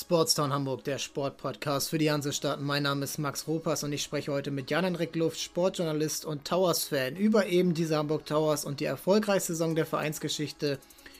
[0.00, 2.60] Sportstown Hamburg, der Sportpodcast für die Hansestadt.
[2.60, 7.16] Mein Name ist Max Ropas und ich spreche heute mit Jan-Henrik Luft, Sportjournalist und Towers-Fan,
[7.16, 10.78] über eben diese Hamburg Towers und die erfolgreichste Saison der Vereinsgeschichte,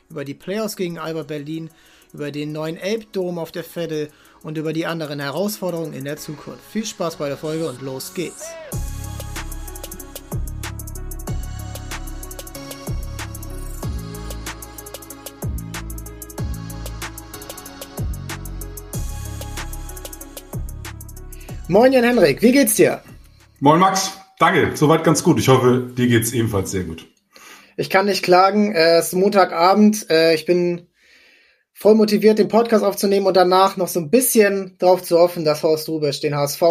[0.08, 1.70] über die Playoffs gegen Alba Berlin,
[2.12, 4.10] über den neuen Elbdom auf der Veddel
[4.42, 6.62] und über die anderen Herausforderungen in der Zukunft.
[6.70, 8.46] Viel Spaß bei der Folge und los geht's!
[21.70, 23.02] Moin Jan Henrik, wie geht's dir?
[23.60, 25.38] Moin Max, danke, soweit ganz gut.
[25.38, 27.06] Ich hoffe, dir geht's ebenfalls sehr gut.
[27.76, 30.86] Ich kann nicht klagen, es ist Montagabend, äh, ich bin
[31.74, 35.62] voll motiviert, den Podcast aufzunehmen und danach noch so ein bisschen drauf zu hoffen, dass
[35.62, 36.62] Horst Rubisch den HSV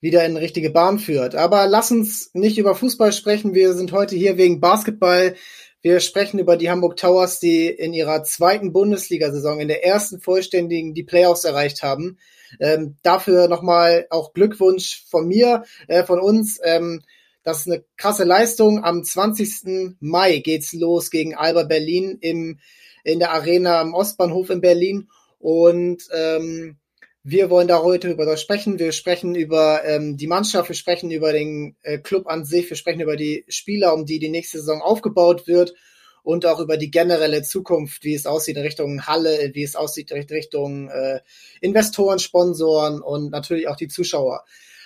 [0.00, 1.36] wieder in richtige Bahn führt.
[1.36, 5.36] Aber lass uns nicht über Fußball sprechen, wir sind heute hier wegen Basketball.
[5.80, 10.92] Wir sprechen über die Hamburg Towers, die in ihrer zweiten Bundesliga-Saison in der ersten vollständigen
[10.92, 12.18] die Playoffs erreicht haben.
[12.60, 16.60] Ähm, dafür nochmal auch Glückwunsch von mir, äh, von uns.
[16.62, 17.02] Ähm,
[17.42, 18.84] das ist eine krasse Leistung.
[18.84, 19.96] Am 20.
[20.00, 22.58] Mai geht's los gegen Alba Berlin im,
[23.04, 25.08] in der Arena am Ostbahnhof in Berlin.
[25.38, 26.76] Und ähm,
[27.22, 28.78] wir wollen da heute über das sprechen.
[28.78, 32.76] Wir sprechen über ähm, die Mannschaft, wir sprechen über den äh, Club an sich, wir
[32.76, 35.74] sprechen über die Spieler, um die die nächste Saison aufgebaut wird
[36.22, 40.10] und auch über die generelle Zukunft, wie es aussieht in Richtung Halle, wie es aussieht
[40.10, 41.20] in Richtung äh,
[41.60, 44.44] Investoren, Sponsoren und natürlich auch die Zuschauer.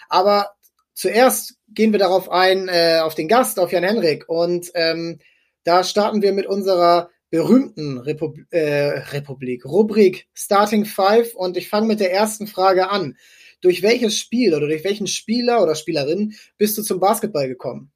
[0.08, 0.50] Aber
[0.94, 4.28] zuerst gehen wir darauf ein, äh, auf den Gast, auf Jan Henrik.
[4.28, 5.20] Und ähm,
[5.64, 11.34] da starten wir mit unserer berühmten Repub äh, Republik, Rubrik Starting Five.
[11.34, 13.16] Und ich fange mit der ersten Frage an.
[13.62, 17.92] Durch welches Spiel oder durch welchen Spieler oder Spielerin bist du zum Basketball gekommen?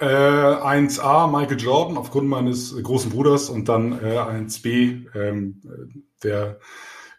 [0.00, 5.60] Äh, 1a Michael Jordan aufgrund meines großen Bruders und dann äh, 1b ähm,
[6.22, 6.60] der,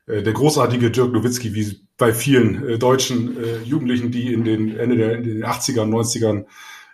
[0.07, 4.77] äh, der großartige Dirk Nowitzki, wie bei vielen äh, deutschen äh, Jugendlichen, die in den
[4.77, 6.45] Ende der in den 80ern, 90ern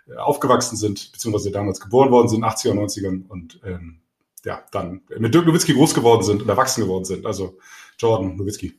[0.08, 4.00] äh, aufgewachsen sind, beziehungsweise damals geboren worden sind, 80er, 90ern und ähm,
[4.44, 7.26] ja, dann mit Dirk Nowitzki groß geworden sind und erwachsen geworden sind.
[7.26, 7.58] Also
[7.98, 8.74] Jordan Nowitzki.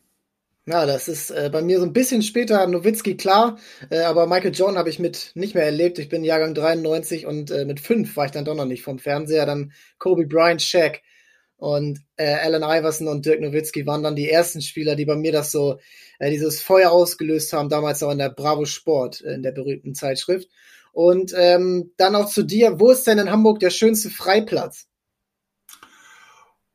[0.69, 3.57] Ja, das ist äh, bei mir so ein bisschen später Nowitzki klar,
[3.89, 5.97] äh, aber Michael Jordan habe ich mit nicht mehr erlebt.
[5.97, 9.00] Ich bin Jahrgang 93 und äh, mit fünf war ich dann doch noch nicht vom
[9.00, 9.45] Fernseher.
[9.45, 11.01] Dann Kobe Bryant, Shaq
[11.56, 15.31] und äh, Allen Iverson und Dirk Nowitzki waren dann die ersten Spieler, die bei mir
[15.31, 15.79] das so
[16.19, 19.95] äh, dieses Feuer ausgelöst haben, damals auch in der Bravo Sport, äh, in der berühmten
[19.95, 20.50] Zeitschrift.
[20.91, 24.88] Und ähm, dann auch zu dir, wo ist denn in Hamburg der schönste Freiplatz?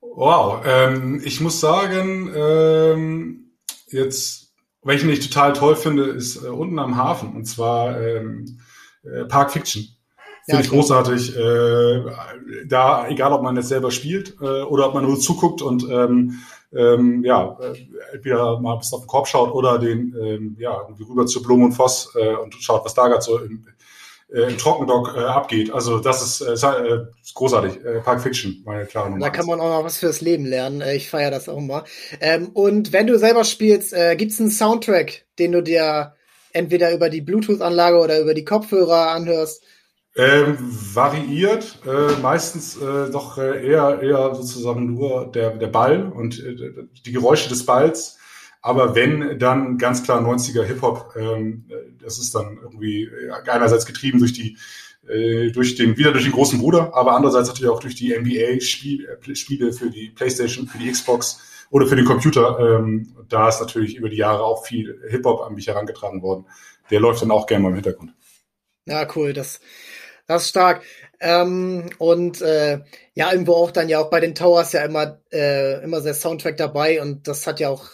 [0.00, 3.41] Wow, ähm, ich muss sagen, ähm
[3.92, 8.60] jetzt, welchen ich total toll finde, ist äh, unten am Hafen und zwar ähm,
[9.04, 9.88] äh, Park Fiction.
[10.44, 11.36] Finde ja, ich großartig.
[11.36, 12.02] Äh,
[12.66, 16.40] da, egal ob man jetzt selber spielt äh, oder ob man nur zuguckt und ähm,
[16.72, 17.74] ähm, ja, äh,
[18.14, 21.62] entweder mal bis auf den Korb schaut oder den, ähm, ja, irgendwie rüber zu Blum
[21.62, 23.66] und Voss äh, und schaut, was da gerade so im,
[24.32, 25.72] äh, im Trockendock äh, abgeht.
[25.72, 27.84] Also das ist, äh, äh großartig.
[27.84, 29.24] Äh, Park Fiction, meine klare Nummer.
[29.24, 30.80] Da kann man auch noch was fürs Leben lernen.
[30.80, 31.84] Äh, ich feiere das auch immer.
[32.20, 36.14] Ähm, und wenn du selber spielst, äh, gibt es einen Soundtrack, den du dir
[36.52, 39.62] entweder über die Bluetooth-Anlage oder über die Kopfhörer anhörst?
[40.14, 46.38] Ähm, variiert, äh, meistens äh, doch äh, eher eher sozusagen nur der der Ball und
[46.38, 46.54] äh,
[47.06, 48.18] die Geräusche des Balls.
[48.62, 51.14] Aber wenn, dann ganz klar 90er Hip-Hop.
[51.16, 51.68] Ähm,
[52.00, 53.10] das ist dann irgendwie
[53.46, 54.56] einerseits getrieben durch die
[55.08, 59.68] äh, durch den, wieder durch den großen Bruder, aber andererseits natürlich auch durch die NBA-Spiele
[59.68, 61.40] äh, für die Playstation, für die Xbox
[61.70, 62.58] oder für den Computer.
[62.60, 66.46] Ähm, da ist natürlich über die Jahre auch viel Hip-Hop an mich herangetragen worden.
[66.90, 68.12] Der läuft dann auch gerne mal im Hintergrund.
[68.86, 69.32] Ja, cool.
[69.32, 69.60] Das,
[70.26, 70.82] das ist stark.
[71.18, 72.80] Ähm, und äh,
[73.14, 76.56] ja, irgendwo auch dann ja auch bei den Towers ja immer, äh, immer der Soundtrack
[76.56, 77.88] dabei und das hat ja auch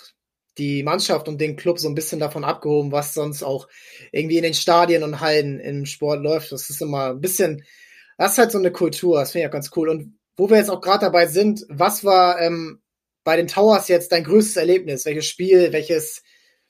[0.58, 3.68] die Mannschaft und den Club so ein bisschen davon abgehoben, was sonst auch
[4.12, 6.52] irgendwie in den Stadien und Hallen im Sport läuft.
[6.52, 7.64] Das ist immer ein bisschen,
[8.16, 9.88] das ist halt so eine Kultur, das finde ich auch ganz cool.
[9.88, 12.80] Und wo wir jetzt auch gerade dabei sind, was war ähm,
[13.24, 15.04] bei den Towers jetzt dein größtes Erlebnis?
[15.04, 16.22] Welches Spiel, welches,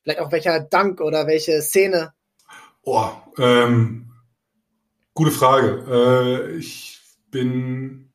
[0.02, 2.12] vielleicht auch welcher Dank oder welche Szene?
[2.82, 4.11] Oh, ähm,
[5.14, 6.49] gute Frage.
[6.52, 7.00] Äh, ich
[7.31, 8.11] bin,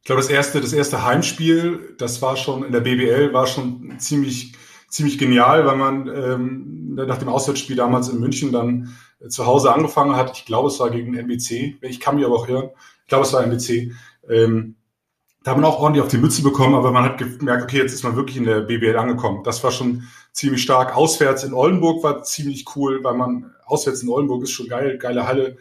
[0.00, 3.98] ich glaube, das erste, das erste Heimspiel, das war schon in der BBL, war schon
[3.98, 4.54] ziemlich
[4.88, 9.72] ziemlich genial, weil man ähm, nach dem Auswärtsspiel damals in München dann äh, zu Hause
[9.72, 10.36] angefangen hat.
[10.36, 11.76] Ich glaube, es war gegen NBC.
[11.82, 12.70] Ich kann mich aber auch irren.
[13.02, 13.92] Ich glaube, es war NBC.
[14.28, 14.76] Ähm,
[15.44, 17.92] da hat man auch ordentlich auf die Mütze bekommen, aber man hat gemerkt, okay, jetzt
[17.92, 19.44] ist man wirklich in der BBL angekommen.
[19.44, 20.96] Das war schon ziemlich stark.
[20.96, 25.26] Auswärts in Oldenburg war ziemlich cool, weil man auswärts in Oldenburg ist schon geil, geile
[25.26, 25.56] Halle.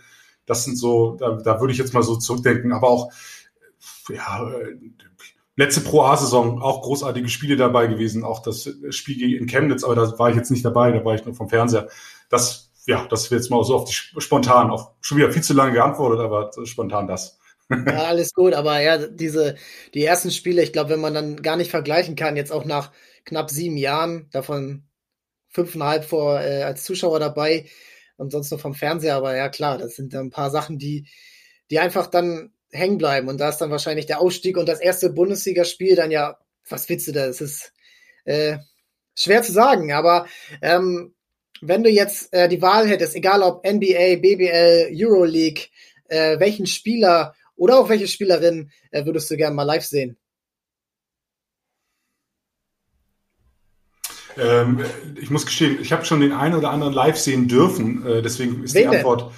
[0.45, 3.11] Das sind so, da, da würde ich jetzt mal so zurückdenken, aber auch
[4.09, 4.49] ja,
[5.57, 10.17] letzte Pro A-Saison auch großartige Spiele dabei gewesen, auch das Spiel in Chemnitz, aber da
[10.17, 11.89] war ich jetzt nicht dabei, da war ich nur vom Fernseher.
[12.29, 15.53] Das, ja, das wird jetzt mal so auf die spontan, auch schon wieder viel zu
[15.53, 17.39] lange geantwortet, aber spontan das.
[17.69, 19.55] Ja, alles gut, aber ja, diese,
[19.93, 22.91] die ersten Spiele, ich glaube, wenn man dann gar nicht vergleichen kann, jetzt auch nach
[23.25, 24.83] knapp sieben Jahren, davon
[25.49, 27.65] fünfeinhalb vor äh, als Zuschauer dabei
[28.15, 31.07] und sonst nur vom Fernseher, aber ja klar, das sind dann ein paar Sachen, die,
[31.71, 33.27] die einfach dann hängen bleiben.
[33.27, 36.37] Und da ist dann wahrscheinlich der Ausstieg und das erste Bundesligaspiel dann ja,
[36.69, 37.25] was willst du da?
[37.25, 37.73] Es ist
[38.25, 38.57] äh,
[39.15, 40.27] schwer zu sagen, aber
[40.61, 41.13] ähm,
[41.61, 45.67] wenn du jetzt äh, die Wahl hättest, egal ob NBA, BBL, Euroleague,
[46.09, 50.17] äh, welchen Spieler oder auch welche Spielerin äh, würdest du gerne mal live sehen?
[54.37, 54.85] Ähm,
[55.19, 58.63] ich muss gestehen, ich habe schon den einen oder anderen live sehen dürfen, äh, deswegen
[58.63, 59.23] ist Wen die Antwort.
[59.23, 59.31] Oh,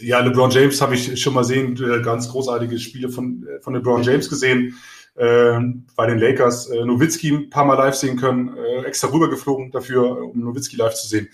[0.00, 3.74] ja, LeBron James habe ich schon mal sehen, äh, ganz großartige Spiele von, äh, von
[3.74, 4.76] LeBron James gesehen.
[5.16, 5.60] Äh,
[5.94, 10.24] bei den Lakers äh, Nowitzki ein paar Mal live sehen können, äh, extra rübergeflogen dafür,
[10.24, 11.28] um Nowitzki live zu sehen.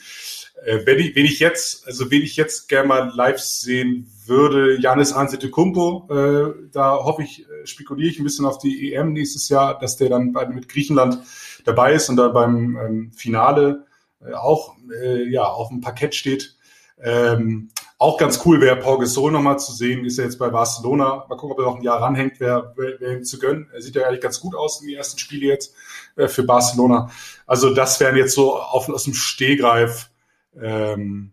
[0.65, 4.79] Äh, wenn, ich, wenn ich jetzt, also wenn ich jetzt gerne mal live sehen würde,
[4.79, 9.49] Janis Antetokounmpo, äh, da hoffe ich, äh, spekuliere ich ein bisschen auf die EM nächstes
[9.49, 11.19] Jahr, dass der dann bei, mit Griechenland
[11.65, 13.87] dabei ist und dann beim ähm, Finale
[14.35, 16.57] auch äh, ja auf dem Parkett steht.
[17.03, 17.71] Ähm,
[18.01, 21.27] auch ganz cool wäre Paul Gasol nochmal zu sehen, ist er jetzt bei Barcelona.
[21.29, 23.69] Mal gucken, ob er noch ein Jahr ranhängt, wäre wär, wär ihm zu gönnen.
[23.75, 25.75] Er sieht ja eigentlich ganz gut aus in den ersten Spielen jetzt
[26.17, 27.11] äh, für Barcelona.
[27.47, 30.11] Also das wären jetzt so auf, aus dem Stehgreif,
[30.59, 31.33] ähm,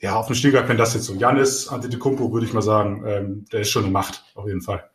[0.00, 1.14] ja, auf dem Stehgreif wenn das jetzt so.
[1.14, 4.90] Janis Antetokounmpo würde ich mal sagen, ähm, der ist schon eine Macht, auf jeden Fall.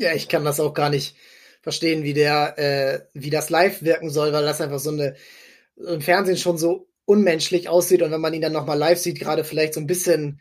[0.00, 1.14] Ja, ich kann das auch gar nicht
[1.62, 5.14] verstehen, wie der, äh, wie das live wirken soll, weil das einfach so eine
[5.76, 9.42] im Fernsehen schon so unmenschlich aussieht und wenn man ihn dann nochmal live sieht, gerade
[9.42, 10.40] vielleicht so ein bisschen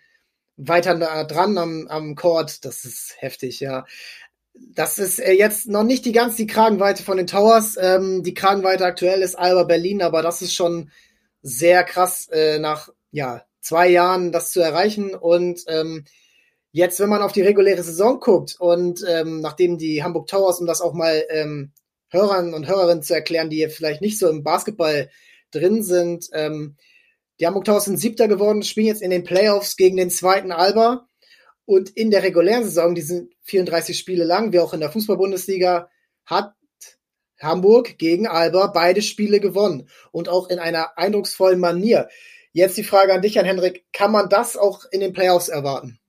[0.56, 3.86] weiter dran am, am Court, das ist heftig, ja.
[4.54, 7.76] Das ist äh, jetzt noch nicht die ganz die Kragenweite von den Towers.
[7.82, 10.92] Ähm, die Kragenweite aktuell ist Alba Berlin, aber das ist schon
[11.42, 15.16] sehr krass, äh, nach ja, zwei Jahren das zu erreichen.
[15.16, 16.06] Und ähm,
[16.72, 20.68] jetzt, wenn man auf die reguläre Saison guckt und ähm, nachdem die Hamburg Towers, um
[20.68, 21.72] das auch mal ähm,
[22.10, 25.10] Hörern und Hörerinnen zu erklären, die vielleicht nicht so im Basketball
[25.52, 26.30] drin sind.
[26.34, 26.76] Ähm,
[27.40, 31.08] die Hamburg Towers sind Siebter geworden, spielen jetzt in den Playoffs gegen den zweiten Alba.
[31.66, 35.90] Und in der regulären Saison, die sind 34 Spiele lang, wie auch in der Fußball-Bundesliga,
[36.26, 36.54] hat
[37.40, 39.88] Hamburg gegen Alba beide Spiele gewonnen.
[40.12, 42.10] Und auch in einer eindrucksvollen Manier.
[42.52, 43.86] Jetzt die Frage an dich, Herrn Henrik.
[43.94, 46.00] Kann man das auch in den Playoffs erwarten?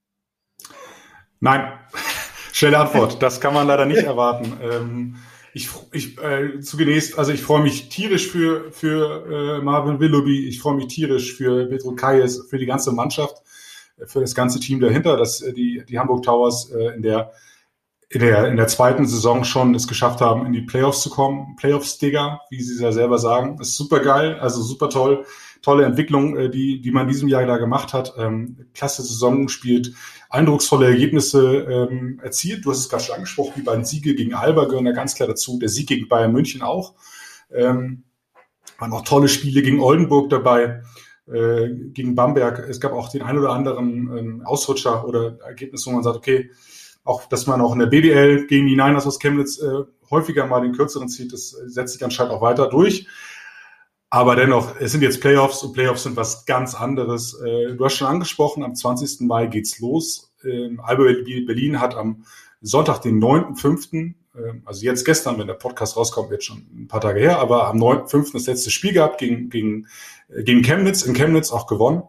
[1.39, 1.79] Nein.
[2.53, 3.23] Schnelle Antwort.
[3.23, 4.59] Das kann man leider nicht erwarten.
[4.63, 5.17] Ähm,
[5.53, 10.61] ich, ich äh, zunächst, also ich freue mich tierisch für, für äh, Marvin Willoughby, ich
[10.61, 13.43] freue mich tierisch für Petro Kayes, für die ganze Mannschaft,
[13.99, 17.33] äh, für das ganze Team dahinter, dass äh, die, die Hamburg Towers äh, in der
[18.13, 21.55] in der, in der zweiten Saison schon es geschafft haben, in die Playoffs zu kommen.
[21.55, 23.57] Playoffs, Digga, wie sie ja selber sagen.
[23.61, 25.25] Ist super geil, also super toll
[25.63, 28.15] tolle Entwicklung, äh, die, die man in diesem Jahr da gemacht hat.
[28.17, 29.93] Ähm, klasse Saison spielt,
[30.31, 32.65] eindrucksvolle Ergebnisse ähm, erzielt.
[32.65, 35.29] Du hast es gerade schon angesprochen, die beiden Siege gegen Alba gehören da ganz klar
[35.29, 35.59] dazu.
[35.59, 36.95] Der Sieg gegen Bayern München auch.
[37.53, 38.05] Ähm,
[38.79, 40.83] waren auch tolle Spiele gegen Oldenburg dabei,
[41.27, 42.61] äh, gegen Bamberg.
[42.69, 46.51] Es gab auch den ein oder anderen ähm, Ausrutscher oder Ergebnis, wo man sagt, okay,
[47.05, 50.61] auch, dass man auch in der BBL gegen die Niners aus Chemnitz äh, häufiger mal
[50.61, 53.07] den kürzeren zieht, das setzt sich anscheinend auch weiter durch.
[54.13, 57.41] Aber dennoch, es sind jetzt Playoffs und Playoffs sind was ganz anderes.
[57.41, 59.21] Äh, du hast schon angesprochen, am 20.
[59.21, 60.33] Mai geht's los.
[60.45, 62.25] Ähm, Alba Berlin hat am
[62.61, 67.01] Sonntag, den 9.5., ähm, also jetzt gestern, wenn der Podcast rauskommt, jetzt schon ein paar
[67.01, 68.33] Tage her, aber am 9.5.
[68.33, 69.87] das letzte Spiel gehabt gegen, gegen,
[70.29, 72.03] äh, gegen Chemnitz, in Chemnitz auch gewonnen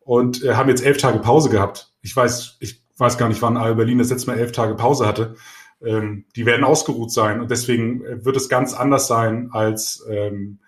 [0.00, 1.92] und äh, haben jetzt elf Tage Pause gehabt.
[2.02, 5.06] Ich weiß, ich weiß gar nicht, wann Alba Berlin das letzte Mal elf Tage Pause
[5.06, 5.36] hatte.
[5.84, 10.58] Ähm, die werden ausgeruht sein und deswegen wird es ganz anders sein als ähm,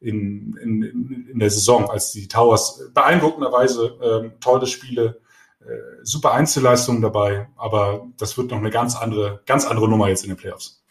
[0.00, 5.20] in, in, in der Saison, als die Towers beeindruckenderweise ähm, tolle Spiele,
[5.60, 5.72] äh,
[6.02, 10.30] super Einzelleistungen dabei, aber das wird noch eine ganz andere, ganz andere Nummer jetzt in
[10.30, 10.82] den Playoffs.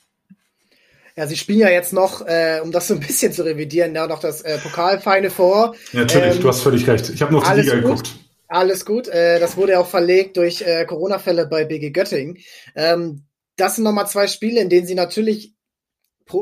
[1.17, 4.05] Ja, sie spielen ja jetzt noch, äh, um das so ein bisschen zu revidieren, ja
[4.05, 5.75] noch das äh, Pokalfeine vor.
[5.93, 7.09] Ja, natürlich, ähm, du hast völlig recht.
[7.09, 7.83] Ich habe noch die Liga gut.
[7.83, 8.15] geguckt.
[8.47, 9.07] Alles gut.
[9.07, 12.38] Äh, das wurde auch verlegt durch äh, Corona-Fälle bei BG Göttingen.
[12.75, 13.24] Ähm,
[13.55, 15.54] das sind nochmal zwei Spiele, in denen sie natürlich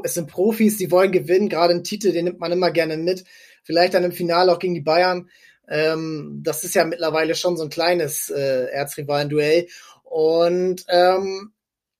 [0.03, 3.23] es sind Profis, die wollen gewinnen, gerade einen Titel, den nimmt man immer gerne mit.
[3.63, 5.29] Vielleicht dann im Finale auch gegen die Bayern.
[5.67, 9.67] Ähm, das ist ja mittlerweile schon so ein kleines äh, Erzrivalen-Duell.
[10.03, 11.53] Und ähm,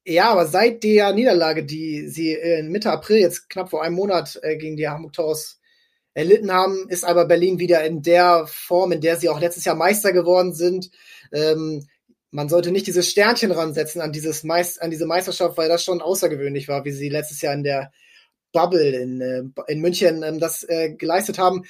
[0.05, 4.37] ja, aber seit der Niederlage, die sie in Mitte April, jetzt knapp vor einem Monat,
[4.43, 5.59] äh, gegen die Hamburg Towers
[6.13, 9.75] erlitten haben, ist aber Berlin wieder in der Form, in der sie auch letztes Jahr
[9.75, 10.91] Meister geworden sind.
[11.31, 11.87] Ähm,
[12.33, 16.01] man sollte nicht dieses Sternchen ransetzen an dieses Meist an diese Meisterschaft, weil das schon
[16.01, 17.91] außergewöhnlich war, wie sie letztes Jahr in der
[18.51, 21.63] Bubble in, äh, in München ähm, das äh, geleistet haben.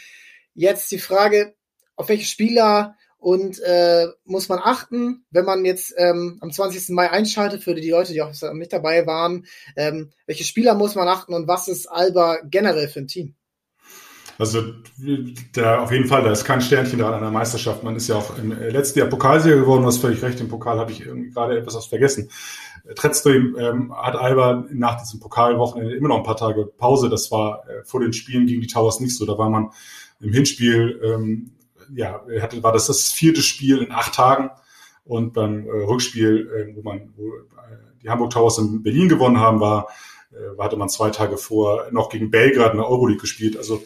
[0.54, 1.54] Jetzt die Frage,
[1.96, 6.90] auf welche Spieler und äh, muss man achten, wenn man jetzt ähm, am 20.
[6.90, 11.10] Mai einschaltet, für die Leute, die auch nicht dabei waren, ähm, welche Spieler muss man
[11.10, 13.36] achten und was ist Alba generell für ein Team?
[14.44, 14.62] Also
[15.54, 17.82] da auf jeden Fall, da ist kein Sternchen dran an der Meisterschaft.
[17.82, 20.80] Man ist ja auch im letzten Jahr Pokalsieger geworden, du hast völlig recht, im Pokal
[20.80, 21.02] habe ich
[21.34, 22.30] gerade etwas was vergessen.
[22.96, 27.10] Trotzdem ähm, hat Alba nach diesem Pokalwochenende immer noch ein paar Tage Pause.
[27.10, 29.26] Das war äh, vor den Spielen gegen die Towers nicht so.
[29.26, 29.70] Da war man
[30.20, 31.52] im Hinspiel ähm,
[31.96, 34.50] ja, hatte, war das das vierte Spiel in acht Tagen
[35.06, 37.42] und beim äh, Rückspiel, äh, wo man, wo äh,
[38.04, 39.88] die Hamburg Towers in Berlin gewonnen haben, war,
[40.34, 43.56] äh, hatte man zwei Tage vor noch gegen Belgrad in der Euroleague gespielt.
[43.56, 43.82] Also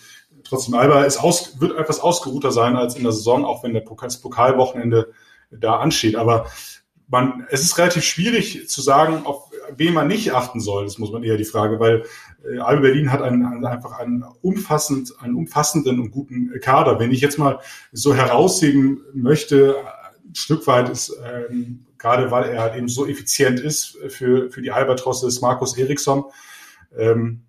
[0.49, 3.81] trotzdem, Alba ist aus, wird etwas ausgeruhter sein als in der Saison, auch wenn der
[3.81, 5.11] Pokal, das Pokalwochenende
[5.51, 6.15] da ansteht.
[6.15, 6.47] Aber
[7.07, 10.85] man, es ist relativ schwierig zu sagen, auf wen man nicht achten soll.
[10.85, 12.03] Das muss man eher die Frage, weil
[12.45, 16.99] äh, Alba Berlin hat einen, einfach einen, umfassend, einen umfassenden und guten Kader.
[16.99, 17.59] Wenn ich jetzt mal
[17.91, 19.75] so herausheben möchte,
[20.25, 24.61] ein Stück weit ist, ähm, gerade weil er halt eben so effizient ist für, für
[24.61, 26.25] die Albatrosse, ist Markus Eriksson.
[26.97, 27.46] Ähm,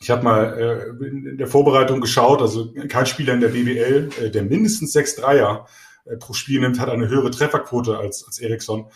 [0.00, 0.58] ich habe mal
[1.00, 5.16] äh, in der Vorbereitung geschaut, also kein Spieler in der BBL, äh, der mindestens sechs
[5.16, 5.66] Dreier
[6.04, 8.86] äh, pro Spiel nimmt, hat eine höhere Trefferquote als, als Eriksson.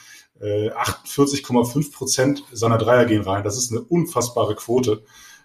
[0.40, 3.44] Äh, 48,5 Prozent seiner Dreier gehen rein.
[3.44, 5.02] Das ist eine unfassbare Quote.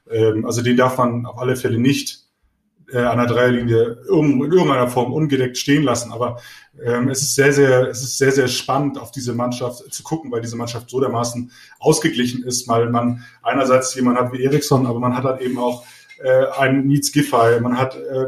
[0.10, 2.27] Ähm, also den darf man auf alle Fälle nicht
[2.92, 6.12] äh, an der Dreierlinie in irgendeiner Form ungedeckt stehen lassen.
[6.12, 6.40] Aber
[6.84, 10.32] ähm, es ist sehr, sehr, es ist sehr, sehr spannend, auf diese Mannschaft zu gucken,
[10.32, 15.00] weil diese Mannschaft so dermaßen ausgeglichen ist, weil man einerseits jemand hat wie Eriksson, aber
[15.00, 15.86] man hat halt eben auch
[16.24, 18.28] äh, einen Needs Giffey, man hat äh,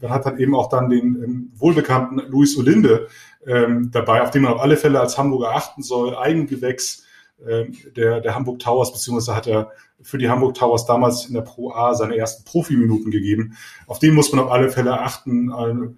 [0.00, 3.06] man hat dann eben auch dann den ähm, wohlbekannten Luis Olinde
[3.46, 6.16] ähm, dabei, auf den man auf alle Fälle als Hamburger achten soll.
[6.16, 7.04] Eigengewächs
[7.44, 11.72] der, der Hamburg Towers, beziehungsweise hat er für die Hamburg Towers damals in der Pro
[11.72, 13.56] A seine ersten Profiminuten gegeben.
[13.86, 15.50] Auf den muss man auf alle Fälle achten.
[15.50, 15.94] Äh,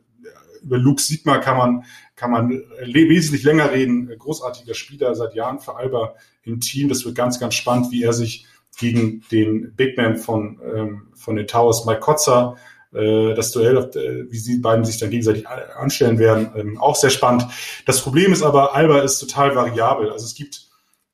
[0.63, 1.85] über Luke Siegmar kann man,
[2.17, 2.51] kann man
[2.83, 4.11] wesentlich länger reden.
[4.19, 6.89] Großartiger Spieler seit Jahren für Alba im Team.
[6.89, 8.47] Das wird ganz, ganz spannend, wie er sich
[8.79, 12.57] gegen den Big Man von, ähm, von den Towers, Mike Kotzer,
[12.93, 17.11] äh, das Duell, äh, wie sie beiden sich dann gegenseitig anstellen werden, ähm, auch sehr
[17.11, 17.47] spannend.
[17.87, 20.11] Das Problem ist aber, Alba ist total variabel.
[20.11, 20.64] Also es gibt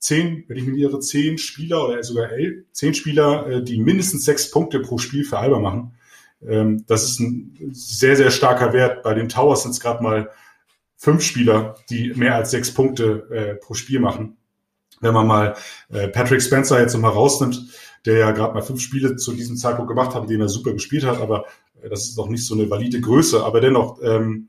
[0.01, 4.25] zehn, wenn ich mir irre, zehn Spieler oder sogar elf, zehn Spieler, äh, die mindestens
[4.25, 5.93] sechs Punkte pro Spiel für Alba machen.
[6.47, 9.03] Ähm, das ist ein sehr, sehr starker Wert.
[9.05, 10.31] Bei den Towers sind es gerade mal
[10.97, 14.37] fünf Spieler, die mehr als sechs Punkte pro Spiel machen.
[15.01, 15.55] Wenn man mal
[16.13, 17.59] Patrick Spencer jetzt nochmal rausnimmt,
[18.05, 21.07] der ja gerade mal fünf Spiele zu diesem Zeitpunkt gemacht hat, denen er super gespielt
[21.07, 21.47] hat, aber
[21.89, 24.49] das ist noch nicht so eine valide Größe, aber dennoch, ähm,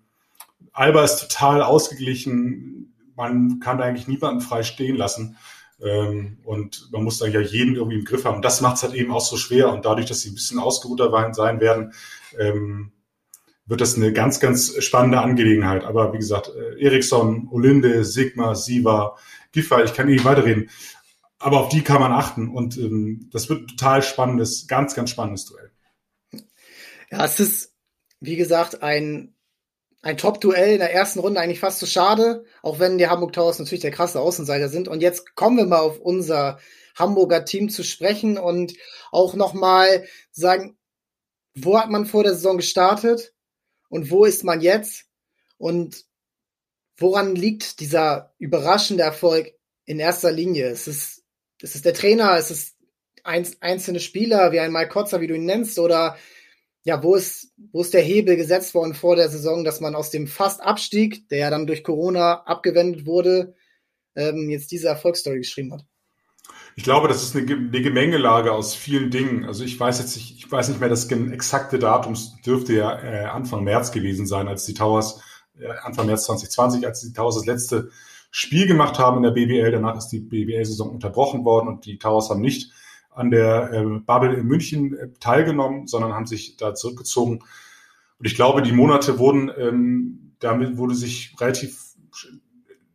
[0.73, 2.90] Alba ist total ausgeglichen.
[3.21, 5.37] Man kann eigentlich niemanden frei stehen lassen.
[5.79, 8.41] Ähm, und man muss da ja jeden irgendwie im Griff haben.
[8.41, 9.71] Das macht es halt eben auch so schwer.
[9.71, 11.93] Und dadurch, dass sie ein bisschen ausgeruhter sein werden,
[12.39, 12.91] ähm,
[13.67, 15.83] wird das eine ganz, ganz spannende Angelegenheit.
[15.83, 19.17] Aber wie gesagt, äh, Eriksson, Olinde, Sigma, Siva,
[19.51, 20.69] Giffer, ich kann nicht weiterreden.
[21.37, 22.49] Aber auf die kann man achten.
[22.49, 25.71] Und ähm, das wird total spannendes, ganz, ganz spannendes Duell.
[27.11, 27.75] Ja, es ist,
[28.19, 29.35] wie gesagt, ein,
[30.01, 33.59] ein Top-Duell in der ersten Runde eigentlich fast zu schade, auch wenn die Hamburg Towers
[33.59, 34.87] natürlich der krasse Außenseiter sind.
[34.87, 36.59] Und jetzt kommen wir mal auf unser
[36.95, 38.73] Hamburger Team zu sprechen und
[39.11, 40.77] auch nochmal sagen,
[41.53, 43.33] wo hat man vor der Saison gestartet
[43.89, 45.05] und wo ist man jetzt
[45.57, 46.05] und
[46.97, 49.53] woran liegt dieser überraschende Erfolg
[49.85, 50.67] in erster Linie?
[50.67, 51.23] Es ist,
[51.61, 52.75] es ist der Trainer, es ist
[53.23, 56.17] einzelne Spieler wie ein Mike Kotzer, wie du ihn nennst, oder
[56.83, 60.09] ja, wo ist, wo ist der Hebel gesetzt worden vor der Saison, dass man aus
[60.09, 63.55] dem fast Abstieg, der ja dann durch Corona abgewendet wurde,
[64.15, 65.85] ähm, jetzt diese Erfolgsstory geschrieben hat?
[66.75, 69.45] Ich glaube, das ist eine, eine Gemengelage aus vielen Dingen.
[69.45, 73.25] Also ich weiß jetzt nicht, ich weiß nicht mehr, das exakte Datum dürfte ja äh,
[73.25, 75.21] Anfang März gewesen sein, als die Towers,
[75.59, 77.89] äh, Anfang März 2020, als die Towers das letzte
[78.31, 79.71] Spiel gemacht haben in der BBL.
[79.71, 82.71] Danach ist die BBL-Saison unterbrochen worden und die Towers haben nicht
[83.11, 87.39] an der äh, Bubble in München äh, teilgenommen, sondern haben sich da zurückgezogen.
[88.19, 91.91] Und ich glaube, die Monate wurden, ähm, damit wurde sich relativ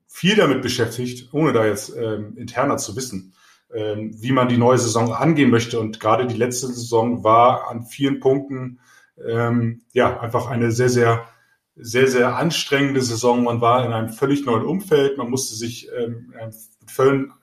[0.07, 3.35] viel damit beschäftigt, ohne da jetzt ähm, interner zu wissen,
[3.75, 5.79] ähm, wie man die neue Saison angehen möchte.
[5.79, 8.81] Und gerade die letzte Saison war an vielen Punkten
[9.23, 11.27] ähm, ja einfach eine sehr, sehr,
[11.75, 13.45] sehr, sehr anstrengende Saison.
[13.45, 15.19] Man war in einem völlig neuen Umfeld.
[15.19, 16.33] Man musste sich ähm,
[16.81, 16.91] mit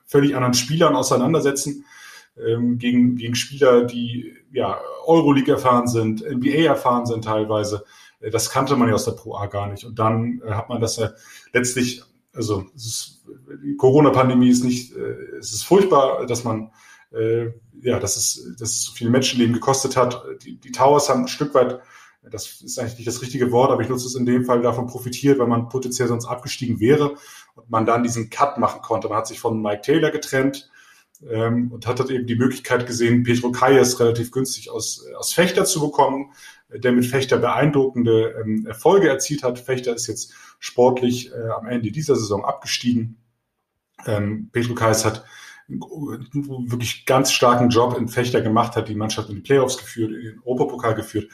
[0.06, 1.84] völlig anderen Spielern auseinandersetzen
[2.36, 7.84] ähm, gegen, gegen Spieler, die ja Euroleague erfahren sind, NBA erfahren sind teilweise.
[8.20, 9.84] Äh, das kannte man ja aus der Pro A gar nicht.
[9.84, 11.10] Und dann äh, hat man das ja
[11.52, 12.02] letztlich
[12.34, 13.24] also ist,
[13.64, 16.70] die Corona-Pandemie ist nicht, äh, es ist furchtbar, dass man
[17.12, 17.50] äh,
[17.82, 20.22] ja, dass es, dass es so viele Menschenleben gekostet hat.
[20.42, 21.80] Die, die Towers haben ein Stück weit,
[22.30, 24.86] das ist eigentlich nicht das richtige Wort, aber ich nutze es in dem Fall davon
[24.86, 27.16] profitiert, weil man potenziell sonst abgestiegen wäre
[27.54, 29.08] und man dann diesen Cut machen konnte.
[29.08, 30.70] Man hat sich von Mike Taylor getrennt
[31.30, 35.64] ähm, und hat dort eben die Möglichkeit gesehen, Pedro Kayes relativ günstig aus, aus Fechter
[35.64, 36.32] zu bekommen,
[36.72, 39.58] der mit Fechter beeindruckende ähm, Erfolge erzielt hat.
[39.58, 43.18] Fechter ist jetzt sportlich äh, am Ende dieser Saison abgestiegen.
[44.06, 45.24] Ähm, Pedro Kayes hat
[45.66, 50.22] wirklich ganz starken Job in Fechter gemacht, hat die Mannschaft in die Playoffs geführt, in
[50.22, 51.30] den Europapokal geführt.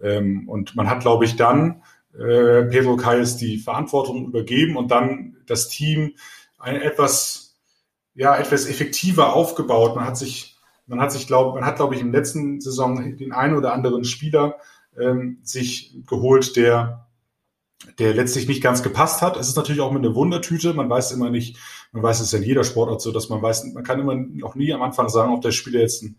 [0.00, 1.82] Ähm, und man hat, glaube ich, dann
[2.14, 6.14] äh, Pedro Kayes die Verantwortung übergeben und dann das Team
[6.58, 7.47] ein etwas,
[8.18, 9.94] ja, etwas effektiver aufgebaut.
[9.94, 10.58] Man hat sich,
[10.88, 14.04] man hat sich, glaube, man hat, glaube ich, im letzten Saison den einen oder anderen
[14.04, 14.56] Spieler
[15.00, 17.06] ähm, sich geholt, der
[18.00, 19.36] der letztlich nicht ganz gepasst hat.
[19.36, 20.74] Es ist natürlich auch mit einer Wundertüte.
[20.74, 21.58] Man weiß immer nicht,
[21.92, 24.56] man weiß es ja in jeder Sportart so, dass man weiß, man kann immer noch
[24.56, 26.18] nie am Anfang sagen, ob der Spieler jetzt ein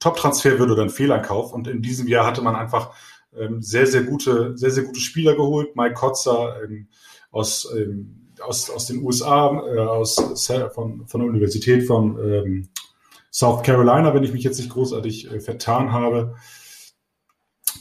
[0.00, 1.52] Top-Transfer wird oder ein Fehleinkauf.
[1.52, 2.92] Und in diesem Jahr hatte man einfach
[3.38, 5.76] ähm, sehr, sehr gute, sehr, sehr gute Spieler geholt.
[5.76, 6.88] Mike Kotzer ähm,
[7.30, 10.16] aus, ähm, aus, aus den USA, äh, aus,
[10.74, 12.68] von, von der Universität von ähm,
[13.32, 16.36] South Carolina, wenn ich mich jetzt nicht großartig äh, vertan habe.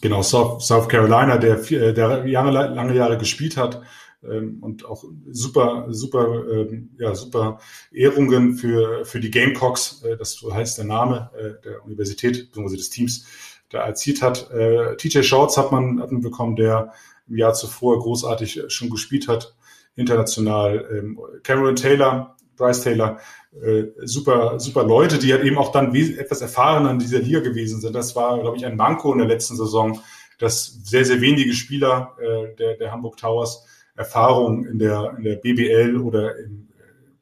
[0.01, 3.81] Genau, South, South Carolina, der, äh, der Jahre, lange Jahre gespielt hat
[4.24, 7.59] ähm, und auch super, super, ähm, ja, super
[7.91, 12.75] Ehrungen für, für die Gamecocks, äh, das heißt der Name äh, der Universität bzw.
[12.77, 13.25] des Teams,
[13.69, 14.51] da erzielt hat.
[14.51, 16.93] Äh, TJ Shorts hat man, hat man bekommen, der
[17.27, 19.55] im Jahr zuvor großartig schon gespielt hat,
[19.95, 20.87] international.
[20.91, 23.19] Ähm, Cameron Taylor, Bryce Taylor,
[23.61, 27.79] äh, super, super Leute, die halt eben auch dann etwas erfahrener in dieser Liga gewesen
[27.79, 27.93] sind.
[27.93, 29.99] Das war, glaube ich, ein Manko in der letzten Saison,
[30.39, 35.35] dass sehr, sehr wenige Spieler äh, der, der Hamburg Towers Erfahrung in der, in der
[35.35, 36.67] BBL oder im,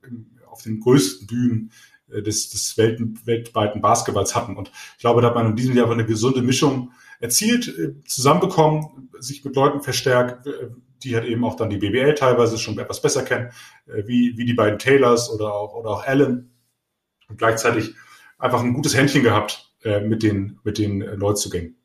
[0.08, 1.72] im, auf den größten Bühnen
[2.12, 4.58] äh, des, des Welten, weltweiten Basketballs hatten.
[4.58, 9.10] Und ich glaube, da hat man in diesem Jahr eine gesunde Mischung erzielt, äh, zusammenbekommen,
[9.20, 10.48] sich mit Leuten verstärkt,
[11.04, 13.52] die halt eben auch dann die BBL teilweise schon etwas besser kennen,
[13.88, 16.52] äh, wie, wie die beiden Taylors oder auch, oder auch Allen.
[17.30, 17.94] Und gleichzeitig
[18.38, 21.78] einfach ein gutes Händchen gehabt äh, mit den, mit den Neuzugängen.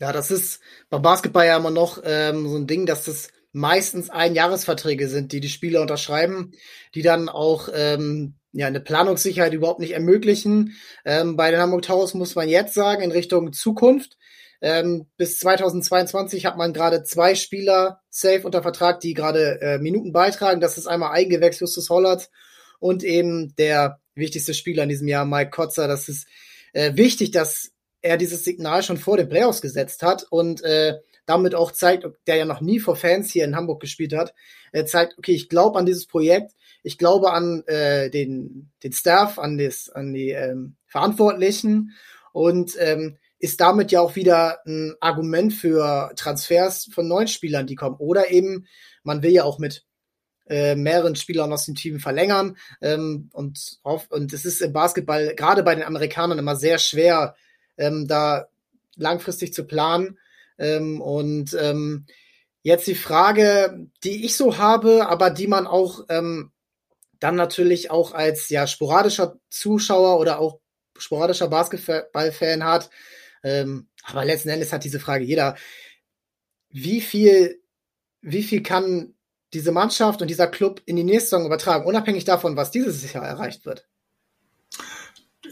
[0.00, 0.60] Ja, das ist
[0.90, 5.40] beim Basketball ja immer noch ähm, so ein Ding, dass das meistens Einjahresverträge sind, die
[5.40, 6.52] die Spieler unterschreiben,
[6.94, 10.74] die dann auch ähm, ja eine Planungssicherheit überhaupt nicht ermöglichen.
[11.04, 14.16] Ähm, bei den Hamburg Towers muss man jetzt sagen, in Richtung Zukunft
[14.60, 20.12] ähm, bis 2022 hat man gerade zwei Spieler safe unter Vertrag, die gerade äh, Minuten
[20.12, 20.60] beitragen.
[20.60, 22.30] Das ist einmal Eigengewächs Justus Hollert
[22.80, 25.86] und eben der wichtigste Spieler in diesem Jahr, Mike Kotzer.
[25.86, 26.26] Das ist
[26.72, 27.70] äh, wichtig, dass
[28.02, 30.94] er dieses Signal schon vor den Playoffs gesetzt hat und äh,
[31.26, 34.34] damit auch zeigt, der ja noch nie vor Fans hier in Hamburg gespielt hat,
[34.72, 39.38] er zeigt, okay, ich glaube an dieses Projekt, ich glaube an äh, den, den Staff,
[39.38, 41.92] an, des, an die ähm, Verantwortlichen
[42.32, 47.76] und ähm, ist damit ja auch wieder ein Argument für Transfers von neuen Spielern, die
[47.76, 47.96] kommen.
[47.96, 48.66] Oder eben,
[49.04, 49.84] man will ja auch mit
[50.48, 52.56] äh, mehreren Spielern aus dem Team verlängern.
[52.80, 57.36] Ähm, und, auf, und es ist im Basketball gerade bei den Amerikanern immer sehr schwer,
[57.76, 58.48] ähm, da
[58.96, 60.18] langfristig zu planen.
[60.58, 62.06] Ähm, und ähm,
[62.62, 66.50] jetzt die Frage, die ich so habe, aber die man auch ähm,
[67.20, 70.60] dann natürlich auch als ja sporadischer Zuschauer oder auch
[70.96, 72.90] sporadischer Basketballfan hat,
[73.42, 75.56] ähm, aber letzten Endes hat diese Frage jeder.
[76.70, 77.60] Wie viel,
[78.20, 79.14] wie viel kann
[79.54, 83.24] diese Mannschaft und dieser Club in die nächste Saison übertragen, unabhängig davon, was dieses Jahr
[83.24, 83.88] erreicht wird?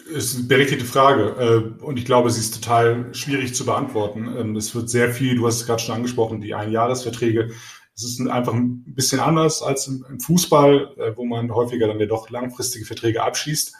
[0.06, 4.34] ist eine berechtigte Frage äh, und ich glaube, sie ist total schwierig zu beantworten.
[4.36, 7.50] Ähm, es wird sehr viel, du hast es gerade schon angesprochen, die Einjahresverträge.
[7.94, 12.06] Es ist einfach ein bisschen anders als im Fußball, äh, wo man häufiger dann ja
[12.06, 13.74] doch langfristige Verträge abschließt.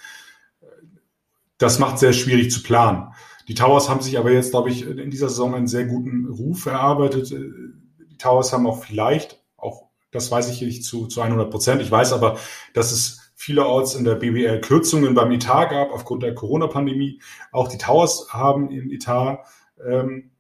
[1.59, 3.09] Das macht sehr schwierig zu planen.
[3.49, 6.67] Die Towers haben sich aber jetzt, glaube ich, in dieser Saison einen sehr guten Ruf
[6.67, 7.31] erarbeitet.
[7.31, 11.91] Die Towers haben auch vielleicht, auch das weiß ich nicht zu, zu 100 Prozent, ich
[11.91, 12.39] weiß aber,
[12.75, 17.21] dass es vielerorts in der BBL Kürzungen beim Etat gab aufgrund der Corona-Pandemie.
[17.53, 19.45] Auch die Towers haben im Etat
[19.87, 20.31] ähm,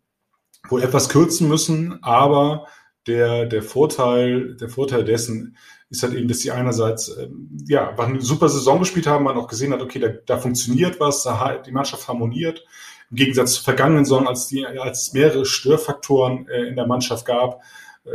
[0.68, 2.66] wohl etwas kürzen müssen, aber
[3.06, 5.56] der, der Vorteil, der Vorteil dessen
[5.90, 9.46] ist halt eben, dass sie einerseits ähm, ja eine super Saison gespielt haben, man auch
[9.46, 12.64] gesehen hat, okay, da, da funktioniert was, da, die Mannschaft harmoniert,
[13.10, 17.24] im Gegensatz zur vergangenen Saison, als, die, als es mehrere Störfaktoren äh, in der Mannschaft
[17.24, 17.62] gab,
[18.04, 18.10] äh,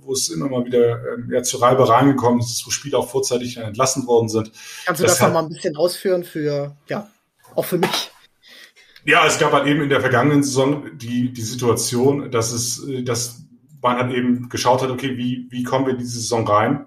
[0.00, 3.56] wo es immer mal wieder äh, ja, zu Reibereien gekommen ist, wo Spieler auch vorzeitig
[3.56, 4.52] entlassen worden sind.
[4.84, 7.08] Kannst du das, noch mal ein bisschen ausführen für, ja,
[7.54, 8.10] auch für mich?
[9.06, 13.02] Ja, es gab halt eben in der vergangenen Saison die, die Situation, dass es, äh,
[13.02, 13.42] dass
[13.82, 16.86] man halt eben geschaut hat, okay, wie, wie kommen wir in diese Saison rein?